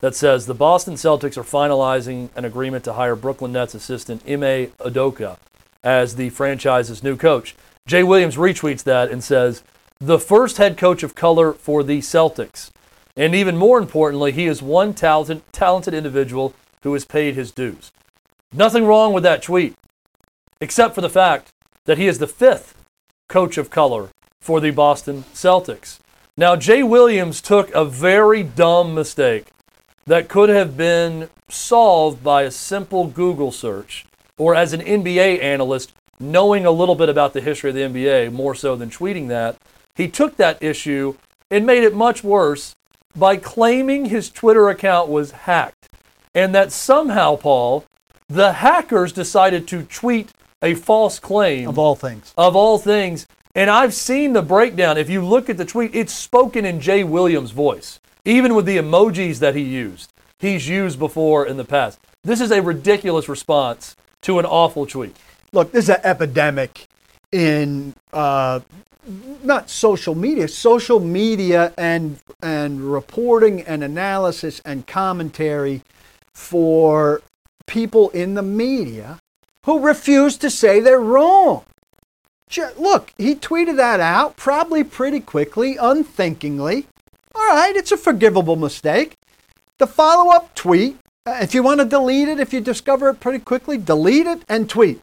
[0.00, 4.68] that says the Boston Celtics are finalizing an agreement to hire Brooklyn Nets assistant Ime
[4.80, 5.36] Udoka
[5.84, 7.54] as the franchise's new coach.
[7.86, 9.62] Jay Williams retweets that and says,
[10.02, 12.70] the first head coach of color for the Celtics.
[13.16, 17.92] And even more importantly, he is one talented, talented individual who has paid his dues.
[18.52, 19.76] Nothing wrong with that tweet,
[20.60, 21.52] except for the fact
[21.84, 22.74] that he is the fifth
[23.28, 24.08] coach of color
[24.40, 26.00] for the Boston Celtics.
[26.36, 29.50] Now, Jay Williams took a very dumb mistake
[30.06, 34.04] that could have been solved by a simple Google search
[34.36, 38.32] or as an NBA analyst knowing a little bit about the history of the NBA
[38.32, 39.56] more so than tweeting that.
[39.94, 41.16] He took that issue
[41.50, 42.74] and made it much worse
[43.14, 45.90] by claiming his Twitter account was hacked
[46.34, 47.84] and that somehow, Paul,
[48.28, 50.32] the hackers decided to tweet
[50.62, 53.26] a false claim Of all things, of all things.
[53.54, 54.96] And I've seen the breakdown.
[54.96, 58.78] If you look at the tweet, it's spoken in Jay Williams' voice, even with the
[58.78, 60.10] emojis that he used.
[60.38, 61.98] He's used before in the past.
[62.24, 65.16] This is a ridiculous response to an awful tweet.
[65.52, 66.86] look, this is an epidemic
[67.30, 68.60] in uh,
[69.42, 75.82] not social media, social media and and reporting and analysis and commentary
[76.34, 77.22] for
[77.66, 79.18] people in the media
[79.64, 81.64] who refuse to say they're wrong.
[82.78, 86.86] Look, he tweeted that out probably pretty quickly, unthinkingly.
[87.34, 89.14] All right, it's a forgivable mistake.
[89.78, 93.20] The follow up tweet, uh, if you want to delete it, if you discover it
[93.20, 95.00] pretty quickly, delete it and tweet.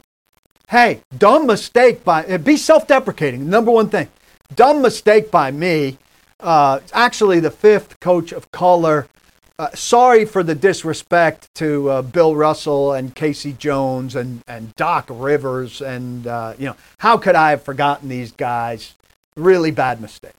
[0.70, 4.08] Hey, dumb mistake by, uh, be self deprecating, number one thing.
[4.54, 5.98] Dumb mistake by me.
[6.40, 9.08] Uh, actually, the fifth coach of color.
[9.58, 13.54] Uh, sorry for the disrespect to uh, Bill Russell and K.C.
[13.54, 15.82] Jones and, and Doc Rivers.
[15.82, 18.94] And, uh, you know, how could I have forgotten these guys?
[19.36, 20.36] Really bad mistake.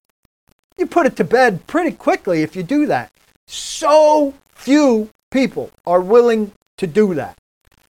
[0.78, 3.11] You put it to bed pretty quickly if you do that.
[3.49, 7.37] So few people are willing to do that.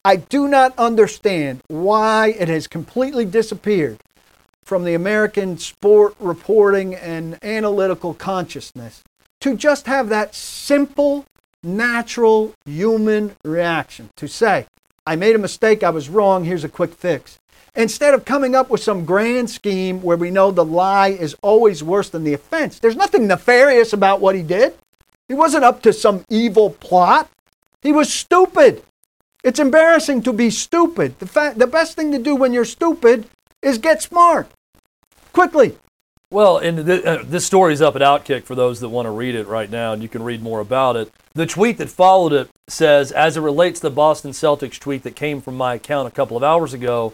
[0.08, 3.98] I do not understand why it has completely disappeared
[4.64, 9.04] from the American sport reporting and analytical consciousness
[9.42, 11.26] to just have that simple,
[11.62, 14.68] natural human reaction to say,
[15.06, 17.40] I made a mistake, I was wrong, here's a quick fix.
[17.76, 21.84] instead of coming up with some grand scheme where we know the lie is always
[21.84, 22.80] worse than the offense.
[22.80, 24.74] There's nothing nefarious about what he did.
[25.28, 27.30] He wasn't up to some evil plot.
[27.82, 28.84] He was stupid.
[29.44, 31.20] It's embarrassing to be stupid.
[31.20, 33.28] The, fa- the best thing to do when you're stupid
[33.62, 34.50] is get smart
[35.34, 35.78] quickly.
[36.30, 39.12] Well, and th- uh, this story is up at Outkick for those that want to
[39.12, 41.12] read it right now, and you can read more about it.
[41.34, 45.16] The tweet that followed it says, as it relates to the Boston Celtics tweet that
[45.16, 47.14] came from my account a couple of hours ago,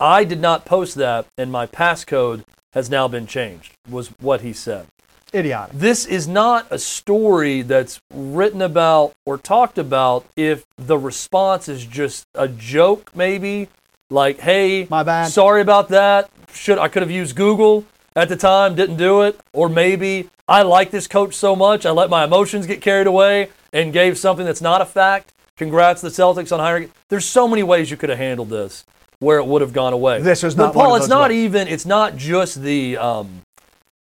[0.00, 4.52] I did not post that, and my passcode has now been changed, was what he
[4.52, 4.86] said.
[5.34, 5.74] Idiotic.
[5.76, 11.84] This is not a story that's written about or talked about if the response is
[11.84, 13.68] just a joke, maybe.
[14.08, 15.28] Like, hey, My bad.
[15.32, 16.30] sorry about that.
[16.52, 19.38] Should I could have used Google at the time, didn't do it.
[19.52, 23.48] Or maybe I like this coach so much, I let my emotions get carried away
[23.72, 25.32] and gave something that's not a fact.
[25.56, 26.92] Congrats to the Celtics on hiring.
[27.08, 28.84] There's so many ways you could have handled this
[29.18, 30.20] where it would have gone away.
[30.20, 31.44] This was But not one Paul, it's not ways.
[31.44, 33.42] even it's not just the um,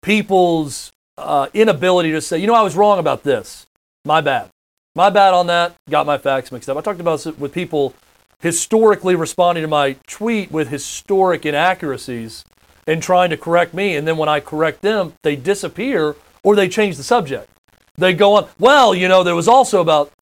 [0.03, 3.67] people's uh, inability to say, you know, I was wrong about this.
[4.05, 4.49] My bad.
[4.95, 5.75] My bad on that.
[5.91, 6.77] Got my facts mixed up.
[6.77, 7.95] I talked about this with people
[8.41, 12.45] historically responding to my tweet with historic inaccuracies
[12.87, 13.97] and trying to correct me.
[13.97, 17.51] And then when I correct them, they disappear or they change the subject.
[17.97, 20.13] They go on, well, you know, there was also about.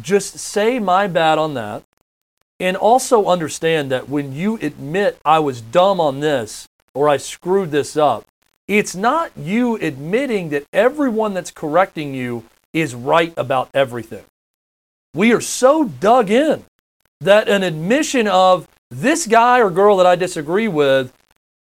[0.00, 1.82] Just say my bad on that.
[2.60, 7.70] And also understand that when you admit I was dumb on this or I screwed
[7.70, 8.24] this up,
[8.68, 12.44] it's not you admitting that everyone that's correcting you
[12.74, 14.24] is right about everything.
[15.14, 16.64] We are so dug in
[17.20, 21.12] that an admission of this guy or girl that I disagree with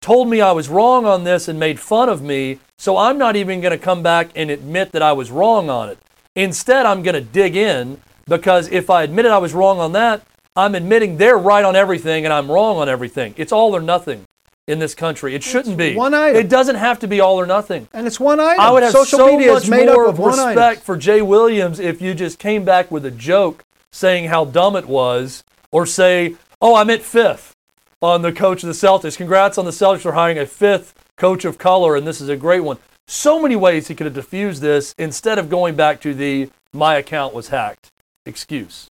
[0.01, 3.37] told me I was wrong on this and made fun of me, so I'm not
[3.37, 5.97] even going to come back and admit that I was wrong on it.
[6.35, 10.21] Instead, I'm going to dig in because if I admitted I was wrong on that,
[10.55, 13.33] I'm admitting they're right on everything and I'm wrong on everything.
[13.37, 14.26] It's all or nothing
[14.67, 15.33] in this country.
[15.33, 15.95] It shouldn't be.
[15.95, 16.35] one item.
[16.35, 17.87] It doesn't have to be all or nothing.
[17.93, 18.59] And it's one item.
[18.59, 20.83] I would have Social so media much is made more up of respect item.
[20.83, 24.85] for Jay Williams if you just came back with a joke saying how dumb it
[24.85, 27.55] was, or say, "Oh, I'm at fifth
[28.01, 29.17] on the coach of the Celtics.
[29.17, 32.35] Congrats on the Celtics for hiring a fifth coach of color, and this is a
[32.35, 36.13] great one." So many ways he could have diffused this instead of going back to
[36.13, 37.91] the "my account was hacked"
[38.25, 38.89] excuse,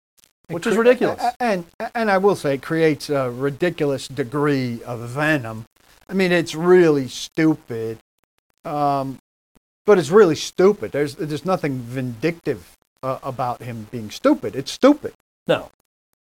[0.49, 1.23] which is ridiculous.
[1.39, 5.65] And and I will say, it creates a ridiculous degree of venom.
[6.09, 7.97] I mean, it's really stupid,
[8.63, 9.17] um,
[9.85, 10.91] but it's really stupid.
[10.91, 14.55] There's there's nothing vindictive uh, about him being stupid.
[14.55, 15.13] It's stupid.
[15.47, 15.69] No.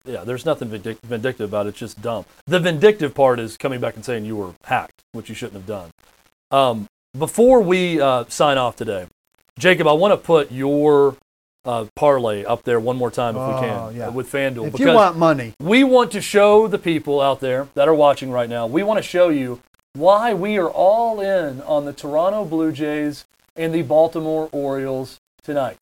[0.05, 1.69] Yeah, there's nothing vindic- vindictive about it.
[1.69, 2.25] It's just dumb.
[2.45, 5.65] The vindictive part is coming back and saying you were hacked, which you shouldn't have
[5.65, 5.91] done.
[6.51, 6.87] Um,
[7.17, 9.07] before we uh, sign off today,
[9.57, 11.15] Jacob, I want to put your
[11.65, 13.59] uh, parlay up there one more time if we Oh,
[13.89, 14.07] can yeah.
[14.07, 14.67] uh, with FanDuel.
[14.67, 18.31] If you want money, we want to show the people out there that are watching
[18.31, 19.61] right now, we want to show you
[19.93, 25.77] why we are all in on the Toronto Blue Jays and the Baltimore Orioles tonight.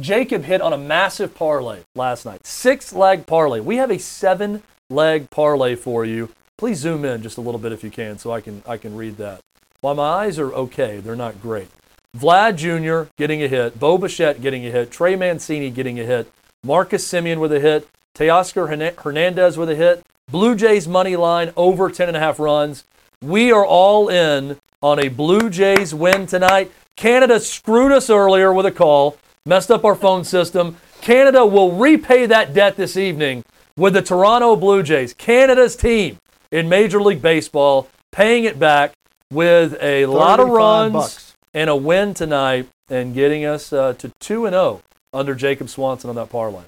[0.00, 3.60] Jacob hit on a massive parlay last night, six leg parlay.
[3.60, 6.30] We have a seven leg parlay for you.
[6.58, 8.96] Please zoom in just a little bit if you can, so I can I can
[8.96, 9.40] read that.
[9.80, 11.68] While my eyes are okay, they're not great.
[12.16, 13.10] Vlad Jr.
[13.16, 16.30] getting a hit, Bo Bichette getting a hit, Trey Mancini getting a hit,
[16.62, 18.68] Marcus Semien with a hit, Teoscar
[19.02, 22.84] Hernandez with a hit, Blue Jays money line over 10.5 runs.
[23.20, 26.70] We are all in on a Blue Jays win tonight.
[26.96, 30.76] Canada screwed us earlier with a call, messed up our phone system.
[31.00, 33.44] Canada will repay that debt this evening
[33.76, 36.18] with the Toronto Blue Jays, Canada's team
[36.52, 38.92] in Major League Baseball, paying it back
[39.32, 41.33] with a lot of runs bucks.
[41.54, 44.82] And a win tonight and getting us uh, to 2 and 0
[45.12, 46.64] under Jacob Swanson on that parlay.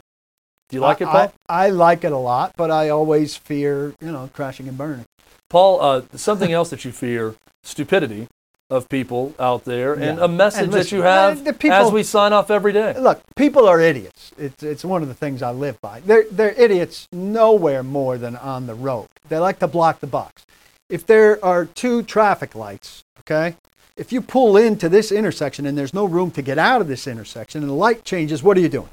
[0.68, 1.32] Do you like it, Paul?
[1.48, 5.04] I, I like it a lot, but I always fear, you know, crashing and burning.
[5.50, 8.26] Paul, uh, something else that you fear stupidity
[8.68, 10.24] of people out there and Yeah.
[10.24, 12.94] a message And that you have the people- as we sign off every day.
[12.98, 14.32] Look, people are idiots.
[14.36, 16.00] It's, it's one of the things I live by.
[16.00, 19.06] They're, they're idiots nowhere more than on the road.
[19.28, 20.44] They like to block the box.
[20.90, 23.54] If there are two traffic lights, okay,
[23.96, 27.06] if you pull into this intersection and there's no room to get out of this
[27.06, 28.88] intersection and the light changes, what are you doing?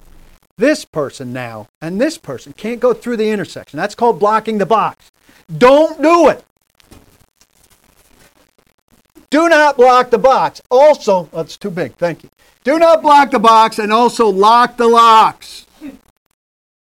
[0.58, 3.78] This person now and this person can't go through the intersection.
[3.78, 5.12] That's called blocking the box.
[5.58, 6.46] Don't do it.
[9.30, 10.62] Do not block the box.
[10.70, 11.96] Also, that's too big.
[11.96, 12.30] Thank you.
[12.64, 15.66] Do not block the box and also lock the locks.